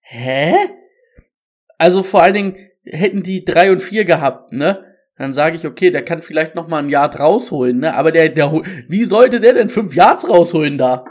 [0.01, 0.53] Hä?
[1.79, 2.55] Also vor allen Dingen
[2.85, 4.85] hätten die drei und vier gehabt, ne?
[5.17, 7.95] Dann sage ich, okay, der kann vielleicht noch mal ein Yard rausholen, ne?
[7.95, 8.51] Aber der, der,
[8.87, 11.05] wie sollte der denn fünf Yards rausholen da?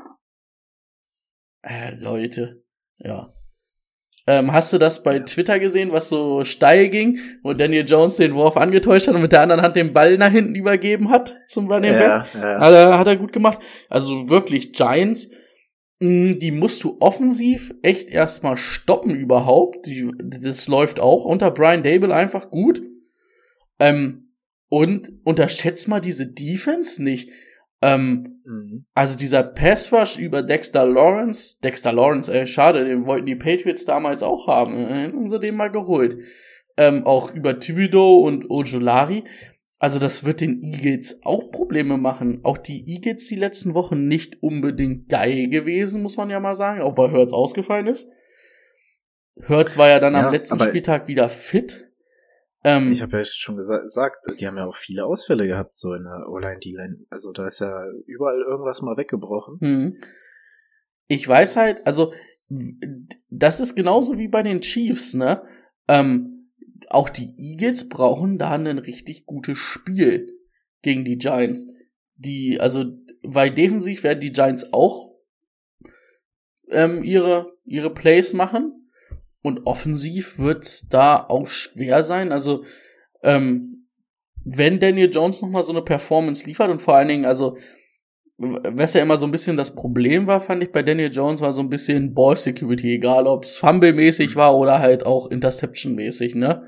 [1.62, 2.62] Äh, Leute,
[2.98, 3.32] ja.
[4.26, 8.34] Ähm, hast du das bei Twitter gesehen, was so steil ging, wo Daniel Jones den
[8.34, 11.70] Wurf angetäuscht hat und mit der anderen Hand den Ball nach hinten übergeben hat zum
[11.70, 12.00] Running Back?
[12.00, 12.60] ja, ja.
[12.60, 13.60] Hat er, hat er gut gemacht.
[13.88, 15.30] Also wirklich, Giants,
[15.98, 19.86] mh, die musst du offensiv echt erstmal stoppen überhaupt.
[19.86, 22.80] Die, das läuft auch unter Brian Dable einfach gut.
[23.80, 24.36] Ähm,
[24.68, 27.28] und unterschätzt mal diese Defense nicht.
[27.82, 28.86] Ähm, Mhm.
[28.94, 33.84] also dieser Pass Rush über Dexter Lawrence, Dexter Lawrence, ey, schade, den wollten die Patriots
[33.84, 34.76] damals auch haben.
[34.76, 36.18] Äh, Hätten sie den mal geholt.
[36.76, 39.24] Ähm, auch über Thibodeau und Ojolari.
[39.78, 42.40] Also das wird den Eagles auch Probleme machen.
[42.44, 46.80] Auch die Eagles die letzten Wochen nicht unbedingt geil gewesen, muss man ja mal sagen,
[46.80, 48.08] auch bei Hurts ausgefallen ist.
[49.48, 51.91] Hurts war ja dann Ja, am letzten Spieltag wieder fit.
[52.64, 55.94] Ähm, Ich habe ja schon gesa- gesagt, die haben ja auch viele Ausfälle gehabt, so
[55.94, 57.06] in der O-Line, D-Line.
[57.10, 59.58] Also da ist ja überall irgendwas mal weggebrochen.
[59.60, 59.96] Hm.
[61.08, 62.12] Ich weiß halt, also
[63.30, 65.42] das ist genauso wie bei den Chiefs, ne?
[65.88, 66.50] Ähm,
[66.88, 70.26] auch die Eagles brauchen da ein richtig gutes Spiel
[70.82, 71.66] gegen die Giants.
[72.16, 72.84] Die, also,
[73.22, 75.14] weil defensiv werden die Giants auch
[76.68, 78.81] ähm, ihre, ihre Plays machen.
[79.42, 82.30] Und offensiv wird's da auch schwer sein.
[82.32, 82.64] Also,
[83.22, 83.88] ähm,
[84.44, 87.56] wenn Daniel Jones nochmal so eine Performance liefert und vor allen Dingen, also,
[88.38, 91.52] was ja immer so ein bisschen das Problem war, fand ich bei Daniel Jones, war
[91.52, 96.66] so ein bisschen Ball Security, egal ob es Fumble-mäßig war oder halt auch Interception-mäßig, ne?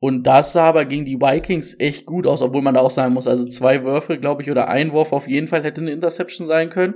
[0.00, 3.14] Und das sah aber gegen die Vikings echt gut aus, obwohl man da auch sagen
[3.14, 6.46] muss, also zwei Würfe, glaube ich, oder ein Wurf auf jeden Fall hätte eine Interception
[6.46, 6.94] sein können.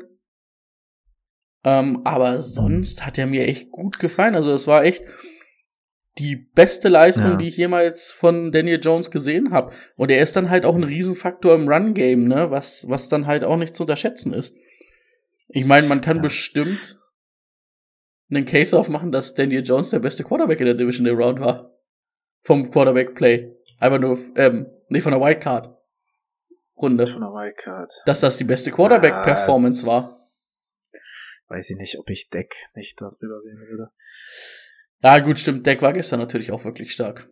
[1.65, 4.35] Ähm, aber sonst hat er mir echt gut gefallen.
[4.37, 5.03] Also es war echt
[6.19, 7.37] die beste Leistung, Ja.
[7.37, 9.73] die ich jemals von Daniel Jones gesehen habe.
[9.97, 12.51] Und er ist dann halt auch ein Riesenfaktor im Run-Game, ne?
[12.51, 14.55] Was, was dann halt auch nicht zu unterschätzen ist.
[15.49, 16.23] Ich meine, man kann Ja.
[16.23, 16.97] bestimmt
[18.31, 21.73] einen Case aufmachen, dass Daniel Jones der beste Quarterback in der Division Round war.
[22.41, 23.53] Vom Quarterback-Play.
[23.79, 27.07] Einfach nur, ähm, nee, von der Wildcard-Runde.
[27.07, 27.93] Von der Wildcard.
[28.07, 30.17] Dass das die beste Quarterback-Performance war.
[31.49, 33.91] Weiß ich nicht, ob ich Deck nicht da drüber sehen würde.
[35.01, 35.67] Ja, gut, stimmt.
[35.67, 37.31] Deck war gestern natürlich auch wirklich stark.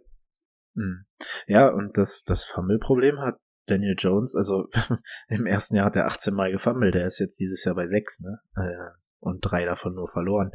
[0.75, 1.07] Hm.
[1.47, 4.69] Ja, und das, das Fumble-Problem hat Daniel Jones, also
[5.29, 8.21] im ersten Jahr hat er 18 Mal gefummelt, der ist jetzt dieses Jahr bei 6,
[8.21, 8.41] ne?
[8.57, 10.53] Äh, Und drei davon nur verloren.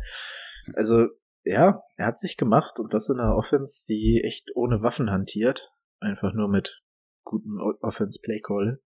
[0.74, 1.08] Also,
[1.44, 5.72] ja, er hat sich gemacht und das in einer Offense, die echt ohne Waffen hantiert.
[6.00, 6.82] Einfach nur mit
[7.24, 8.82] gutem Offense-Play-Call.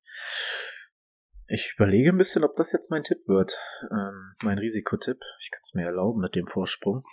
[1.53, 3.59] Ich überlege ein bisschen, ob das jetzt mein Tipp wird.
[3.91, 5.19] Ähm, mein Risikotipp.
[5.39, 7.03] Ich kann es mir erlauben mit dem Vorsprung.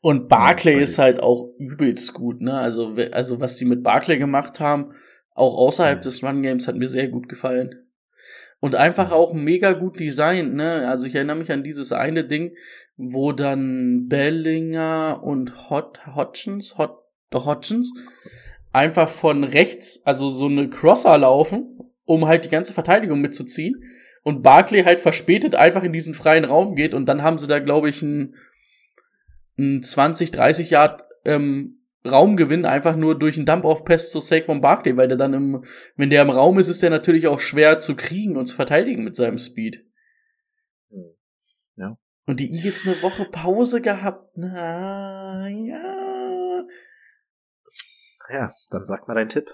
[0.00, 2.54] Und Barclay Ja, ist halt auch übelst gut, ne?
[2.56, 4.94] Also, also was die mit Barclay gemacht haben,
[5.34, 6.02] auch außerhalb Mhm.
[6.02, 7.90] des Run Games, hat mir sehr gut gefallen.
[8.58, 10.88] Und einfach auch mega gut designt, ne?
[10.88, 12.56] Also ich erinnere mich an dieses eine Ding,
[12.96, 16.96] wo dann Bellinger und Hot Hodgins, Hot,
[17.34, 17.92] Hodgins,
[18.72, 21.76] einfach von rechts, also so eine Crosser laufen,
[22.10, 23.84] um halt die ganze Verteidigung mitzuziehen.
[24.22, 27.60] Und Barclay halt verspätet einfach in diesen freien Raum geht und dann haben sie da,
[27.60, 28.34] glaube ich, ein,
[29.56, 35.06] ein 20, 30 Yard ähm, Raumgewinn einfach nur durch einen Dump-Off-Pass zu Saquon Barkley, weil
[35.06, 35.64] der dann im,
[35.96, 39.04] wenn der im Raum ist, ist der natürlich auch schwer zu kriegen und zu verteidigen
[39.04, 39.86] mit seinem Speed.
[41.76, 41.96] Ja.
[42.26, 44.32] Und die Eagles eine Woche Pause gehabt.
[44.34, 46.66] Na, ja.
[48.30, 49.48] Ja, dann sag mal deinen Tipp.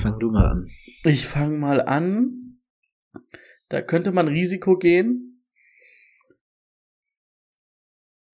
[0.00, 0.70] Fang du mal an.
[1.04, 2.60] Ich fange mal an.
[3.68, 5.44] Da könnte man Risiko gehen.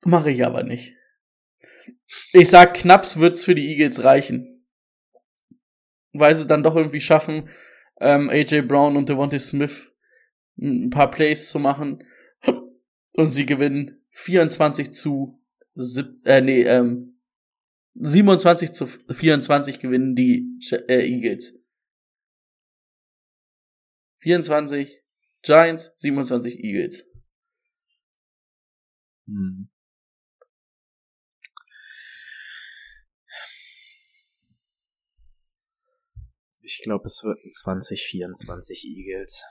[0.05, 0.95] Mache ich aber nicht.
[2.33, 4.67] Ich sag, knapps wird's für die Eagles reichen.
[6.13, 7.49] Weil sie dann doch irgendwie schaffen,
[8.01, 9.95] ähm, AJ Brown und Devontae Smith
[10.57, 12.05] ein paar Plays zu machen.
[13.15, 15.41] Und sie gewinnen 24 zu
[15.75, 17.18] sieb äh, nee, ähm,
[18.01, 20.59] 27 zu 24 gewinnen die
[20.89, 21.59] äh, Eagles.
[24.19, 25.03] 24
[25.43, 27.05] Giants, 27 Eagles.
[29.27, 29.71] Hm.
[36.61, 39.45] Ich glaube, es wird ein 2024 Eagles.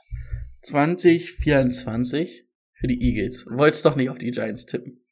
[0.62, 3.46] 2024 für die Eagles.
[3.50, 5.04] Wollt's doch nicht auf die Giants tippen.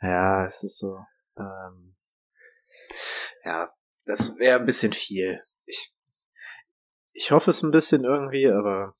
[0.00, 0.98] Ja, es ist so.
[1.36, 1.89] Ähm,
[3.44, 3.74] ja,
[4.04, 5.42] das wäre ein bisschen viel.
[5.66, 5.94] Ich,
[7.12, 8.96] ich hoffe es ein bisschen irgendwie, aber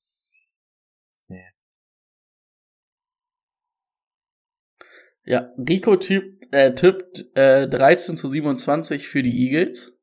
[5.23, 9.97] Ja, Rico tippt, äh, tippt äh, 13 zu 27 für die Eagles.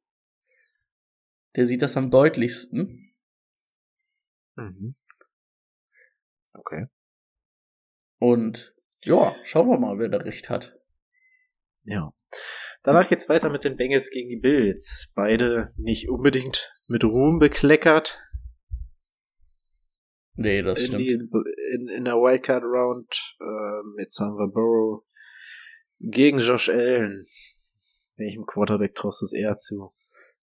[1.57, 3.14] Der sieht das am deutlichsten.
[4.57, 4.94] mhm.
[6.55, 6.87] okay.
[8.18, 10.79] Und ja, schauen wir mal, wer da recht hat.
[11.85, 12.12] Ja.
[12.83, 15.12] Danach geht's weiter mit den Bengals gegen die Bills.
[15.17, 18.21] Beide nicht unbedingt mit Ruhm bekleckert.
[20.35, 21.03] Nee, das in, stimmt.
[21.03, 21.12] die,
[21.75, 23.37] in, in der Wildcard Round.
[23.41, 25.03] Ähm, jetzt haben wir Burrow
[26.01, 27.27] gegen Josh Allen.
[28.17, 29.93] Welchem Quarterback traust du es eher zu?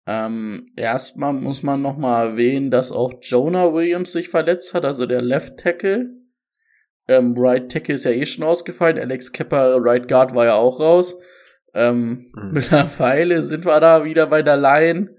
[0.08, 5.06] Ähm, erstmal muss man noch mal erwähnen, dass auch Jonah Williams sich verletzt hat, also
[5.06, 6.12] der Left Tackle.
[7.08, 8.98] Ähm, right Tackle ist ja eh schon ausgefallen.
[8.98, 11.16] Alex Kepper, Right Guard, war ja auch raus.
[11.76, 12.52] Ähm, Mhm.
[12.54, 15.16] Mittlerweile sind wir da wieder bei der Line.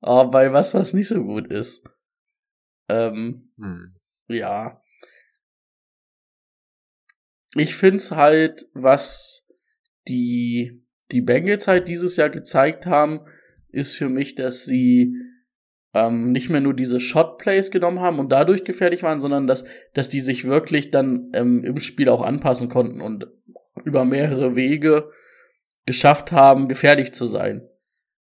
[0.00, 1.84] Aber bei was, was nicht so gut ist.
[2.88, 3.96] Ähm, Hm.
[4.28, 4.80] ja.
[7.54, 9.46] Ich find's halt, was
[10.08, 13.20] die, die Bengals halt dieses Jahr gezeigt haben,
[13.68, 15.16] ist für mich, dass sie
[15.92, 19.64] ähm, nicht mehr nur diese Shot-Plays genommen haben und dadurch gefährlich waren, sondern dass,
[19.94, 23.26] dass die sich wirklich dann ähm, im Spiel auch anpassen konnten und
[23.84, 25.10] über mehrere Wege
[25.86, 27.66] geschafft haben, gefährlich zu sein.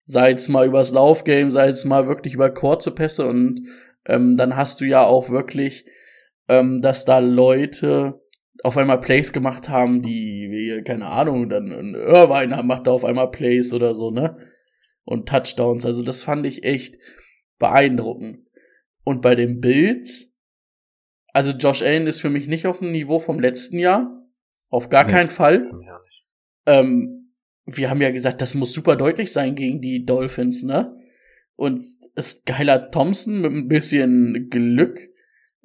[0.05, 3.61] Sei es mal übers Laufgame, sei es mal wirklich über kurze Pässe und
[4.07, 5.85] ähm, dann hast du ja auch wirklich,
[6.49, 8.21] ähm, dass da Leute
[8.63, 13.31] auf einmal Plays gemacht haben, die, keine Ahnung, dann ein Irvine macht da auf einmal
[13.31, 14.37] Plays oder so, ne?
[15.05, 15.85] Und Touchdowns.
[15.85, 16.97] Also das fand ich echt
[17.59, 18.47] beeindruckend.
[19.05, 20.37] Und bei den Bills,
[21.33, 24.27] also Josh Allen ist für mich nicht auf dem Niveau vom letzten Jahr.
[24.69, 25.13] Auf gar Nee.
[25.13, 25.63] keinen Fall.
[26.67, 27.16] Ähm,
[27.67, 30.97] wir haben ja gesagt, das muss super deutlich sein gegen die Dolphins, ne?
[31.57, 31.81] Und
[32.15, 35.01] ist geiler Thompson mit ein bisschen Glück,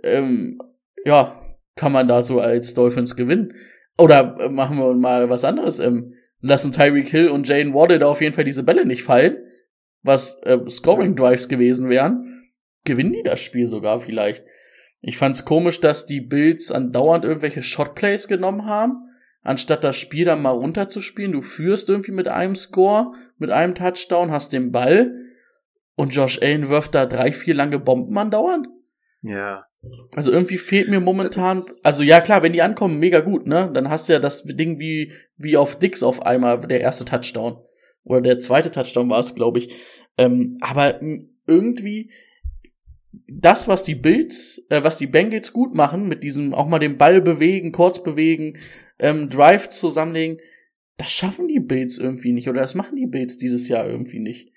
[0.03, 0.57] ähm,
[1.05, 1.41] ja,
[1.75, 3.53] kann man da so als Dolphins gewinnen.
[3.97, 5.79] Oder äh, machen wir mal was anderes.
[5.79, 9.37] Ähm, lassen Tyreek Hill und Jane Waddle da auf jeden Fall diese Bälle nicht fallen,
[10.01, 12.41] was äh, Scoring Drives gewesen wären.
[12.83, 14.43] Gewinnen die das Spiel sogar vielleicht.
[15.01, 19.03] Ich fand's komisch, dass die Bills andauernd irgendwelche Shotplays genommen haben
[19.41, 21.31] anstatt das Spiel dann mal runterzuspielen.
[21.31, 25.15] Du führst irgendwie mit einem Score, mit einem Touchdown, hast den Ball
[25.95, 28.67] und Josh Allen wirft da drei, vier lange Bomben andauernd.
[29.21, 29.65] Ja.
[30.15, 33.71] Also irgendwie fehlt mir momentan, also ja klar, wenn die ankommen, mega gut, ne?
[33.73, 37.57] Dann hast du ja das Ding wie, wie auf Dix auf einmal, der erste Touchdown.
[38.03, 39.73] Oder der zweite Touchdown war es, glaube ich.
[40.17, 40.99] Ähm, aber
[41.47, 42.11] irgendwie
[43.11, 46.97] das, was die Bills, äh, was die Bengals gut machen, mit diesem auch mal den
[46.97, 48.57] Ball bewegen, kurz bewegen,
[48.99, 50.39] ähm, Drive zusammenlegen,
[50.97, 52.47] das schaffen die Bills irgendwie nicht.
[52.47, 54.53] Oder das machen die Bills dieses Jahr irgendwie nicht.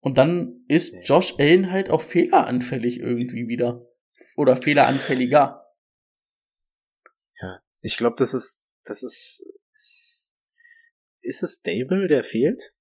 [0.00, 0.96] Und dann ist.
[1.04, 3.86] Josh Allen halt auch fehleranfällig irgendwie wieder.
[4.36, 5.66] Oder fehleranfälliger.
[7.82, 9.46] Ich glaube, das ist, das ist,
[11.20, 12.74] ist es Stable, der fehlt?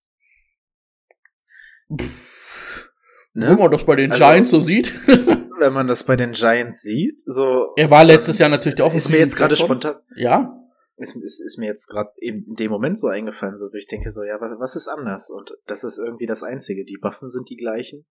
[3.33, 4.93] Wenn man das bei den Also- Giants so sieht.
[5.59, 7.73] Wenn man das bei den Giants sieht, so.
[7.75, 10.55] er war letztes Jahr natürlich der Ist mir jetzt gerade spontan, Ja,
[10.95, 14.09] ist, ist, ist mir jetzt gerade eben in dem Moment so eingefallen, so, ich denke
[14.11, 15.29] so, ja, was, was ist anders?
[15.29, 16.85] Und das ist irgendwie das Einzige.
[16.85, 18.05] Die Waffen sind die gleichen.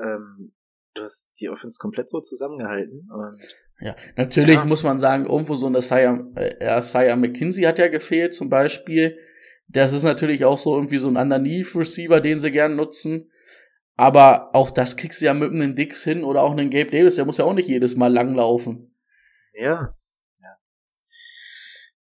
[0.00, 0.52] Ähm,
[0.94, 3.40] du hast die Offense komplett so zusammengehalten und
[3.80, 4.64] Ja, natürlich Ja.
[4.64, 9.18] muss man sagen, irgendwo so eine Isaiah, äh, Isaiah McKinsey hat ja gefehlt zum Beispiel.
[9.66, 13.30] Das ist natürlich auch so irgendwie so ein Underneath-Receiver, den sie gern nutzen.
[13.96, 17.16] Aber auch das kriegst du ja mit einem Dix hin oder auch einen Gabe Davis,
[17.16, 18.96] der muss ja auch nicht jedes Mal langlaufen.
[19.52, 19.96] ja.
[20.40, 20.58] ja.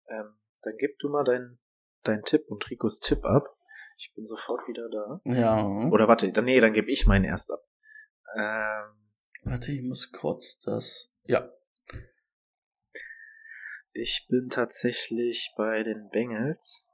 [0.10, 1.60] Ähm, dann gib du mal deinen
[2.04, 3.56] dein Tipp und Ricos Tipp ab.
[3.98, 5.22] Ich bin sofort wieder da.
[5.26, 5.90] Ja.
[5.92, 7.62] Oder warte, dann, nee, dann gebe ich meinen erst ab.
[8.36, 9.00] Ähm,
[9.44, 11.12] Warte, ich muss kurz das.
[11.24, 11.50] Ja.
[13.94, 16.89] ich bin tatsächlich bei den Bengals.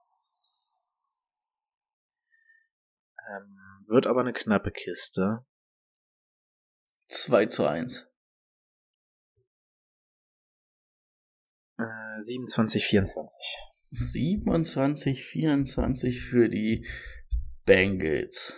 [3.29, 5.45] Ähm, wird aber eine knappe Kiste.
[7.07, 8.07] 2 zu 1.
[11.77, 13.43] Äh, 27, 24.
[13.91, 16.87] 27, 24 für die
[17.65, 18.55] Bengals.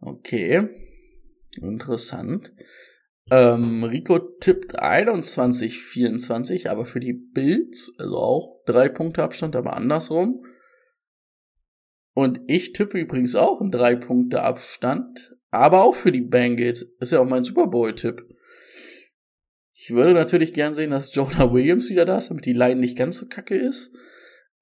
[0.00, 0.68] Okay.
[1.60, 2.52] Interessant.
[3.30, 9.74] Ähm, Rico tippt 21, 24, aber für die Bills, also auch drei Punkte Abstand, aber
[9.74, 10.44] andersrum.
[12.14, 16.82] Und ich tippe übrigens auch einen drei Punkte Abstand, aber auch für die Bengals.
[17.00, 18.26] Ist ja auch mein Super Bowl-Tipp.
[19.72, 22.96] Ich würde natürlich gern sehen, dass Jonah Williams wieder da ist, damit die Line nicht
[22.96, 23.94] ganz so kacke ist.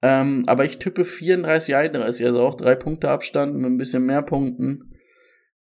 [0.01, 4.23] Ähm, aber ich tippe 34, 31, also auch drei Punkte Abstand mit ein bisschen mehr
[4.23, 4.95] Punkten.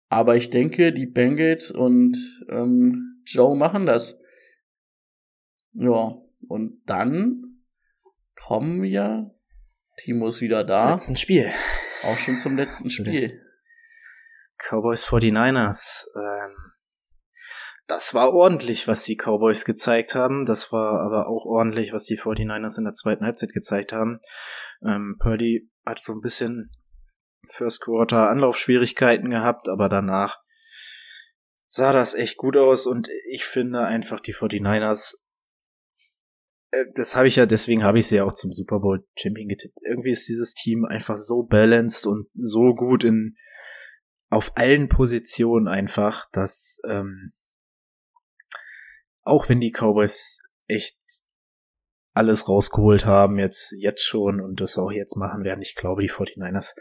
[0.09, 2.17] Aber ich denke, die Bengals und
[2.49, 4.23] ähm, Joe machen das.
[5.73, 6.17] Ja,
[6.49, 7.63] und dann
[8.35, 9.35] kommen wir.
[10.01, 10.91] Timo ist wieder Zum da.
[10.91, 11.53] letzten Spiel.
[12.05, 12.91] Auch schon zum letzten denn?
[12.91, 13.47] Spiel.
[14.59, 16.07] Cowboys 49ers.
[16.17, 16.55] Ähm,
[17.87, 20.47] das war ordentlich, was die Cowboys gezeigt haben.
[20.47, 24.21] Das war aber auch ordentlich, was die 49ers in der zweiten Halbzeit gezeigt haben.
[24.87, 26.71] Ähm, Purdy hat so ein bisschen
[27.49, 30.39] First Quarter Anlaufschwierigkeiten gehabt, aber danach
[31.67, 35.30] sah das echt gut aus und ich finde einfach die 49ers äh,
[36.95, 39.79] das habe ich ja, deswegen habe ich sie ja auch zum Super Bowl Champion getippt.
[39.83, 43.37] Irgendwie ist dieses Team einfach so balanced und so gut in
[44.31, 47.33] auf allen Positionen einfach, dass ähm,
[49.23, 50.97] auch wenn die Cowboys echt
[52.15, 56.11] alles rausgeholt haben, jetzt, jetzt schon und das auch jetzt machen werden, ich glaube, die
[56.11, 56.75] 49ers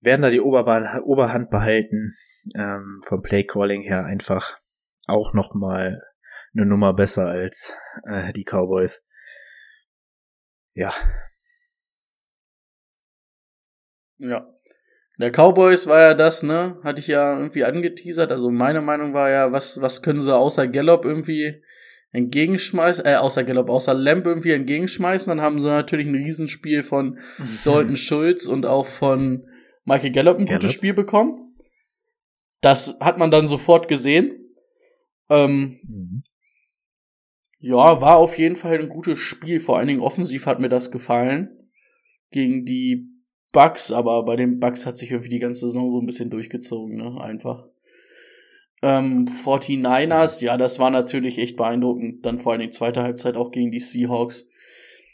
[0.00, 2.14] werden da die Oberbahn, Oberhand behalten,
[2.54, 4.58] ähm, vom Playcalling her einfach
[5.06, 6.02] auch noch mal
[6.54, 7.76] eine Nummer besser als
[8.10, 9.04] äh, die Cowboys.
[10.74, 10.92] Ja,
[14.18, 14.52] Ja.
[15.20, 16.78] Der Cowboys war ja das, ne?
[16.84, 18.30] Hatte ich ja irgendwie angeteasert.
[18.30, 21.60] Also meine Meinung war ja, was, was können sie außer Gallup irgendwie
[22.12, 25.28] entgegenschmeißen, äh, außer Gallup, außer Lamp irgendwie entgegenschmeißen.
[25.30, 27.18] Dann haben sie natürlich ein Riesenspiel von
[27.64, 29.44] Dalton Schulz und auch von
[29.84, 30.72] Michael Gallup ein gutes Gallup.
[30.74, 31.56] Spiel bekommen.
[32.60, 34.54] Das hat man dann sofort gesehen.
[35.28, 36.22] Ähm, Mhm.
[37.60, 39.60] Ja, war auf jeden Fall ein gutes Spiel.
[39.60, 41.50] Vor allen Dingen offensiv hat mir das gefallen.
[42.30, 43.08] Gegen die
[43.52, 46.96] Bucks, aber bei den Bucks hat sich irgendwie die ganze Saison so ein bisschen durchgezogen,
[46.96, 47.20] ne?
[47.20, 47.66] Einfach.
[48.82, 52.24] Ähm, 49ers, ja, das war natürlich echt beeindruckend.
[52.24, 54.48] Dann vor allem die zweite Halbzeit auch gegen die Seahawks.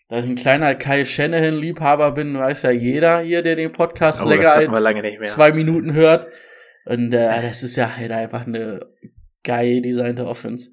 [0.09, 4.29] Da ich ein kleiner Kyle Shanahan-Liebhaber bin, weiß ja jeder hier, der den Podcast Oh,
[4.29, 6.27] länger als zwei Minuten hört.
[6.85, 8.87] Und äh, das ist ja halt einfach eine
[9.43, 10.73] geil designte Offense.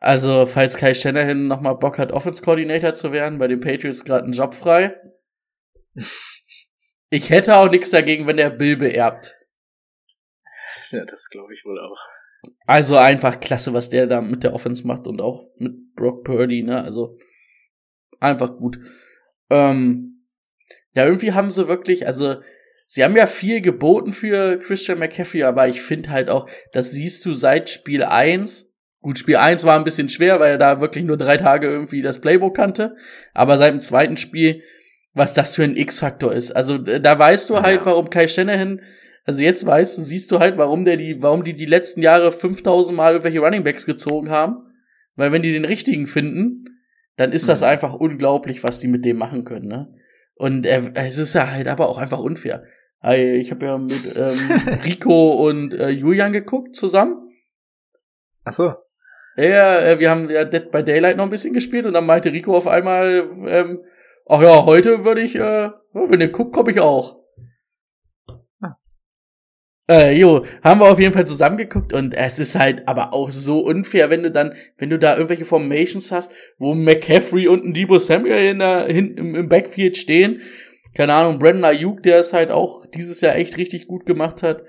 [0.00, 4.24] Also, falls Kai Shanahan nochmal Bock hat, Offense Coordinator zu werden, bei den Patriots gerade
[4.24, 4.98] einen Job frei.
[7.12, 9.36] Ich hätte auch nichts dagegen, wenn er Bill beerbt.
[10.90, 11.98] Ja, das glaube ich wohl auch.
[12.66, 16.62] Also einfach klasse, was der da mit der Offense macht und auch mit Brock Purdy,
[16.62, 16.84] ne?
[16.84, 17.18] Also
[18.20, 18.78] einfach gut.
[19.50, 20.24] Ähm,
[20.94, 22.36] ja, irgendwie haben sie wirklich, also
[22.86, 27.24] sie haben ja viel geboten für Christian McCaffrey, aber ich finde halt auch, das siehst
[27.26, 28.69] du seit Spiel 1.
[29.00, 32.02] Gut, Spiel 1 war ein bisschen schwer, weil er da wirklich nur drei Tage irgendwie
[32.02, 32.96] das Playbook kannte.
[33.32, 34.62] Aber seit dem zweiten Spiel,
[35.14, 36.50] was das für ein X-Faktor ist.
[36.52, 37.86] Also da weißt du halt, Ja.
[37.86, 38.80] warum Kai Shanahan
[39.26, 42.32] also jetzt weißt du, siehst du halt, warum der die, warum die die letzten Jahre
[42.32, 44.56] 5000 Mal irgendwelche Runningbacks gezogen haben.
[45.14, 46.64] Weil wenn die den richtigen finden,
[47.16, 47.66] dann ist das Mhm.
[47.68, 49.94] einfach unglaublich, was die mit dem machen können, ne?
[50.34, 52.64] Und er, es ist ja halt aber auch einfach unfair.
[53.12, 54.38] Ich habe ja mit ähm,
[54.84, 57.16] Rico und äh, Julian geguckt zusammen.
[58.44, 58.72] Ach so.
[59.40, 62.32] Ja, äh, wir haben ja Dead by Daylight noch ein bisschen gespielt und dann meinte
[62.32, 63.80] Rico auf einmal, ähm,
[64.26, 67.20] ach ja, heute würde ich, äh, wenn ihr guckt, komme ich auch.
[68.60, 68.76] Ah.
[69.90, 73.60] Äh, jo, haben wir auf jeden Fall zusammengeguckt und es ist halt aber auch so
[73.60, 77.96] unfair, wenn du dann, wenn du da irgendwelche Formations hast, wo McCaffrey und ein Debo
[77.96, 80.42] Samuel in der, hin, im, im Backfield stehen.
[80.94, 84.64] Keine Ahnung, Brandon Ayuk, der es halt auch dieses Jahr echt richtig gut gemacht hat.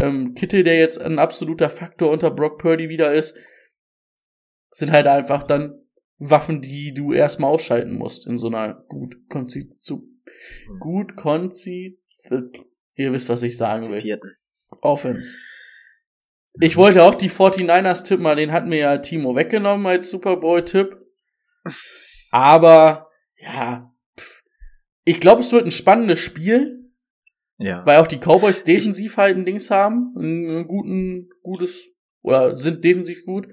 [0.00, 3.38] Ähm, Kittel, der jetzt ein absoluter Faktor unter Brock Purdy wieder ist
[4.70, 5.74] sind halt einfach dann
[6.18, 10.08] Waffen, die du erstmal ausschalten musst in so einer gut konzi zu,
[10.80, 11.98] gut konzi
[12.94, 14.20] ihr wisst, was ich sagen will.
[14.80, 15.36] Offense.
[16.60, 20.38] Ich wollte auch die 49ers tippen, aber den hat mir ja Timo weggenommen als Super
[20.38, 20.96] Bowl Tipp.
[22.30, 23.94] Aber ja,
[25.04, 26.90] ich glaube, es wird ein spannendes Spiel,
[27.58, 27.84] Ja.
[27.86, 33.24] weil auch die Cowboys defensiv halt ein Dings haben, ein guten gutes oder sind defensiv
[33.24, 33.48] gut.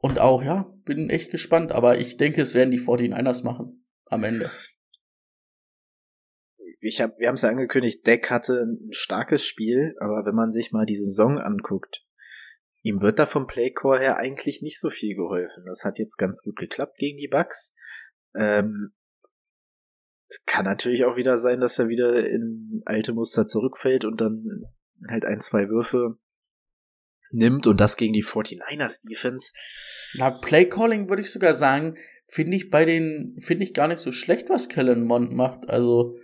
[0.00, 4.22] Und auch, ja, bin echt gespannt, aber ich denke, es werden die 49ers machen am
[4.24, 4.50] Ende.
[6.80, 10.52] ich hab, wir haben es ja angekündigt, Deck hatte ein starkes Spiel, aber wenn man
[10.52, 12.06] sich mal die Saison anguckt,
[12.82, 15.64] ihm wird da vom Playcore her eigentlich nicht so viel geholfen.
[15.66, 17.74] Das hat jetzt ganz gut geklappt gegen die Bucks.
[18.36, 18.92] Ähm,
[20.28, 24.64] es kann natürlich auch wieder sein, dass er wieder in alte Muster zurückfällt und dann
[25.08, 26.18] halt ein, zwei Würfe
[27.30, 29.52] nimmt und das gegen die 49ers Defense.
[30.14, 34.12] Na, Playcalling würde ich sogar sagen, finde ich bei den, finde ich gar nicht so
[34.12, 36.16] schlecht, was Kellen Mond macht, also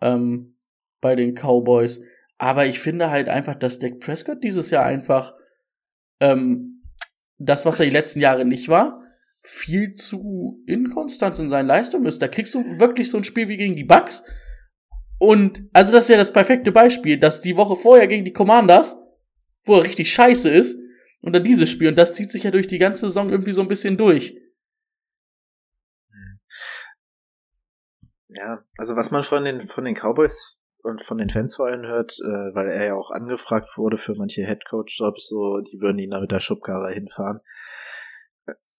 [0.00, 0.56] ähm,
[1.00, 2.02] bei den Cowboys.
[2.38, 5.34] Aber ich finde halt einfach, dass Dak Prescott dieses Jahr einfach
[6.20, 6.82] ähm,
[7.38, 9.02] das, was er die letzten Jahre nicht war,
[9.42, 12.20] viel zu inkonstant in seinen Leistungen ist.
[12.20, 14.24] Da kriegst du wirklich so ein Spiel wie gegen die Bucks.
[15.18, 19.02] Und, also das ist ja das perfekte Beispiel, dass die Woche vorher gegen die Commanders,
[19.64, 20.80] wo er richtig scheiße ist,
[21.22, 21.88] und dann dieses Spiel.
[21.88, 24.36] Und das zieht sich ja durch die ganze Saison irgendwie so ein bisschen durch.
[28.28, 31.86] Ja, also was man von den, von den Cowboys und von den Fans vor allem
[31.86, 36.10] hört, äh, weil er ja auch angefragt wurde für manche Headcoach-Jobs, so, die würden ihn
[36.10, 37.40] da mit der Schubkarre hinfahren.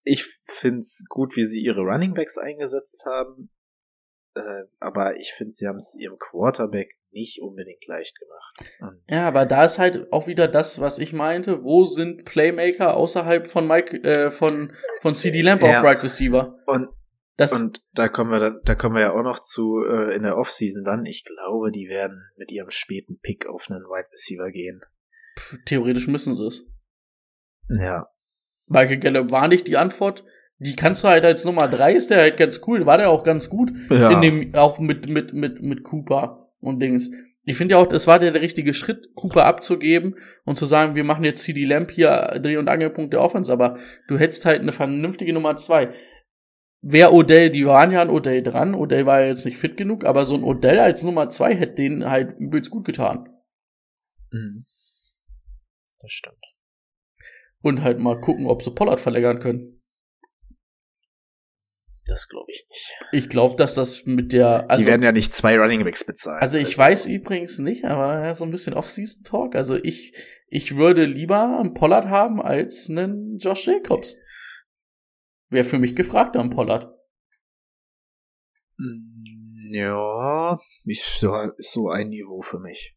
[0.03, 3.51] Ich find's gut, wie sie ihre Runningbacks eingesetzt haben,
[4.35, 8.71] äh, aber ich finde, sie haben es ihrem Quarterback nicht unbedingt leicht gemacht.
[8.79, 11.63] Und Ja, aber da ist halt auch wieder das, was ich meinte.
[11.63, 15.79] Wo sind Playmaker außerhalb von Mike, äh, von, von CD Lamp Ja.
[15.79, 16.57] auf Right Receiver?
[16.67, 16.87] Und,
[17.37, 20.23] Das, und da kommen wir dann, da kommen wir ja auch noch zu äh, in
[20.23, 21.05] der Offseason dann.
[21.05, 24.81] Ich glaube, die werden mit ihrem späten Pick auf einen Wide Receiver gehen.
[25.65, 26.65] theoretisch müssen sie es.
[27.69, 28.07] Ja,
[28.67, 30.23] Michael Gallup war nicht die Antwort.
[30.59, 32.85] Die kannst du halt als Nummer drei ist der halt ganz cool.
[32.85, 33.71] War der auch ganz gut.
[33.89, 34.11] Ja.
[34.11, 37.11] In dem, auch mit, mit, mit, mit Cooper und Dings.
[37.43, 40.95] Ich finde ja auch, das war der, der richtige Schritt, Cooper abzugeben und zu sagen,
[40.95, 44.61] wir machen jetzt CD Lamp hier Dreh- und Angelpunkt der Offense, aber du hättest halt
[44.61, 45.91] eine vernünftige Nummer zwei.
[46.83, 50.05] Wer Odell, die waren ja an Odell dran, Odell war ja jetzt nicht fit genug,
[50.05, 53.29] aber so ein Odell als Nummer zwei hätte denen halt übelst gut getan.
[54.31, 54.65] Mhm.
[55.99, 56.43] Das stimmt.
[57.61, 59.80] Und halt mal gucken, ob sie Pollard verlängern können.
[62.05, 62.95] Das glaube ich nicht.
[63.11, 66.41] Ich glaube, dass das mit der, also die werden ja nicht zwei Running Backs bezahlen.
[66.41, 69.55] Also ich weiß übrigens nicht, aber so ein bisschen Off-Season-Talk.
[69.55, 70.13] Also ich,
[70.47, 74.17] ich würde lieber einen Pollard haben als einen Josh Jacobs.
[75.49, 76.91] Wäre für mich gefragt am Pollard.
[78.77, 82.95] Mm, Ja, ist so, ist so ein Niveau für mich.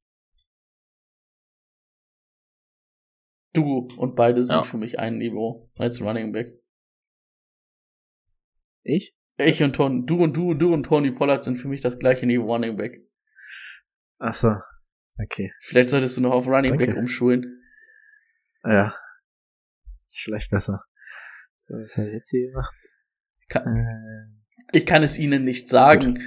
[3.53, 4.63] Du und beide sind Ja.
[4.65, 6.59] für mich ein Niveau als Running Back.
[8.85, 9.15] Ich?
[9.37, 12.27] Ich und Ton, du und du, du und Tony Pollard sind für mich das gleiche
[12.27, 13.01] Niveau Running Back.
[14.19, 14.55] Ach so.
[15.21, 15.53] Okay.
[15.61, 16.87] Vielleicht solltest du noch auf Running Danke.
[16.87, 17.63] Back umschulen.
[18.65, 18.95] Ja.
[20.07, 20.85] Ist vielleicht besser.
[21.69, 22.75] Was habe ich jetzt hier gemacht?
[23.49, 26.19] Kann, Äh, ich kann es ihnen nicht sagen.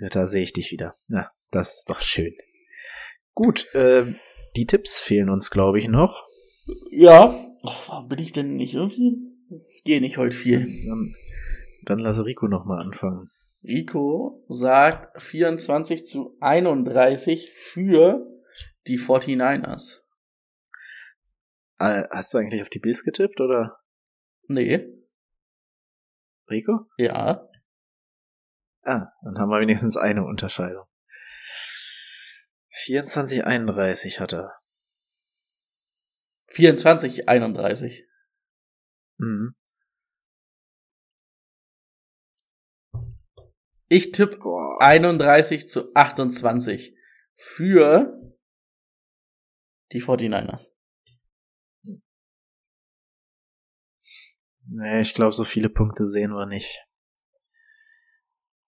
[0.00, 0.96] ja, da sehe ich dich wieder.
[1.08, 2.34] Ja, das ist doch schön.
[3.34, 4.16] Gut, ähm,
[4.56, 6.26] die Tipps fehlen uns, glaube ich, noch.
[6.90, 7.42] Ja.
[7.62, 9.16] Warum bin ich denn nicht irgendwie?
[9.84, 10.60] Gehe nicht heute viel.
[10.86, 11.14] Dann,
[11.86, 13.30] dann lass Rico noch mal anfangen.
[13.64, 18.26] Rico sagt 24 zu 31 für
[18.86, 20.02] die 49ers.
[21.78, 23.78] Äh, hast du eigentlich auf die Bills getippt, oder?
[24.48, 24.86] Nee,
[26.48, 26.86] Rico?
[26.98, 27.48] ja.
[28.82, 30.84] Ah, dann haben wir wenigstens eine Unterscheidung.
[32.70, 34.54] 24, 31 hat er.
[36.48, 38.06] 24, 31.
[39.16, 39.56] Mhm.
[43.88, 44.80] Ich tippe Boah.
[44.80, 46.96] 31 zu 28
[47.34, 48.34] für
[49.92, 50.70] die 49ers.
[54.68, 56.84] Nee, ich glaube, so viele Punkte sehen wir nicht.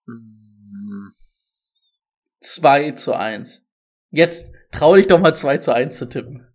[0.07, 1.14] Mhm.
[2.41, 3.69] 2 zu 1.
[4.11, 6.47] Jetzt trau dich doch mal 2 zu 1 zu tippen.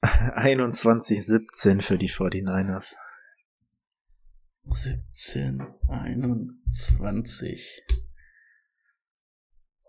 [0.00, 2.94] 21, 17 für die 49ers.
[4.74, 7.84] 17, 21.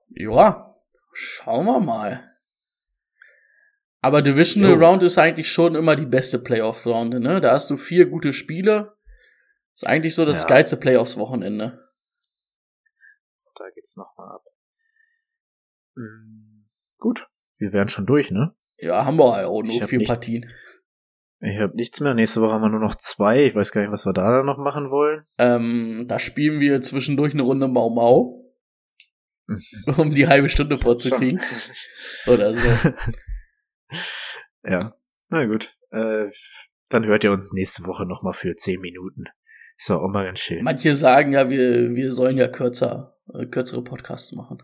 [0.09, 0.75] Ja,
[1.13, 2.31] schauen wir mal.
[4.01, 4.77] Aber Divisional Jo.
[4.85, 7.41] Round ist eigentlich schon immer die beste Playoffs-Runde, ne?
[7.41, 8.95] Da hast du vier gute Spiele.
[9.73, 10.49] Ist eigentlich so das Ja.
[10.49, 11.83] geilste Playoffs-Wochenende.
[13.55, 14.43] Da geht's nochmal ab.
[15.95, 16.69] Mhm.
[16.99, 18.55] Gut, wir wären schon durch, ne?
[18.77, 20.51] Ja, haben wir halt auch nur vier Partien.
[21.39, 22.13] Ich habe nichts mehr.
[22.13, 23.45] Nächste Woche haben wir nur noch zwei.
[23.45, 25.25] Ich weiß gar nicht, was wir da dann noch machen wollen.
[25.37, 28.43] Ähm, da spielen wir zwischendurch eine Runde Mau Mau,
[29.97, 31.39] um die halbe Stunde vorzukriegen.
[32.27, 32.67] Oder so.
[34.63, 34.95] ja,
[35.29, 35.77] na gut.
[35.91, 36.31] Äh,
[36.89, 39.25] dann hört ihr uns nächste Woche nochmal für 10 Minuten.
[39.77, 40.63] Ist auch mal ganz schön.
[40.63, 44.63] Manche sagen ja, wir, wir sollen ja kürzer, äh, kürzere Podcasts machen.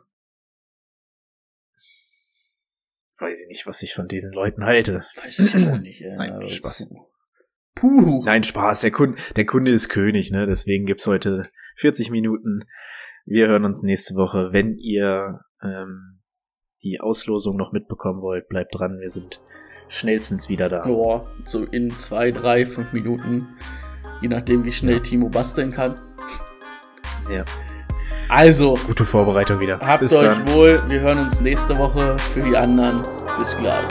[3.23, 5.05] Weiß ich nicht, was ich von diesen Leuten halte.
[5.23, 6.01] Weiß ich auch nicht.
[6.01, 6.89] Äh, Nein, Spaß.
[7.73, 8.21] Puh.
[8.25, 8.81] Nein, Spaß.
[8.81, 10.45] Der Kunde, der Kunde ist König, ne?
[10.45, 12.65] Deswegen gibt's heute 40 Minuten.
[13.25, 14.49] Wir hören uns nächste Woche.
[14.51, 16.19] Wenn ihr ähm,
[16.83, 18.99] die Auslosung noch mitbekommen wollt, bleibt dran.
[18.99, 19.39] Wir sind
[19.87, 20.85] schnellstens wieder da.
[20.85, 23.47] Ja, so in zwei, drei, fünf Minuten.
[24.21, 25.95] Je nachdem, wie schnell Timo basteln kann.
[27.31, 27.45] Ja.
[28.35, 29.79] Also, Gute Vorbereitung wieder.
[29.85, 30.47] habt Bis euch dann.
[30.53, 30.81] wohl.
[30.87, 32.17] Wir hören uns nächste Woche.
[32.33, 33.03] Für die anderen,
[33.37, 33.85] bis gleich.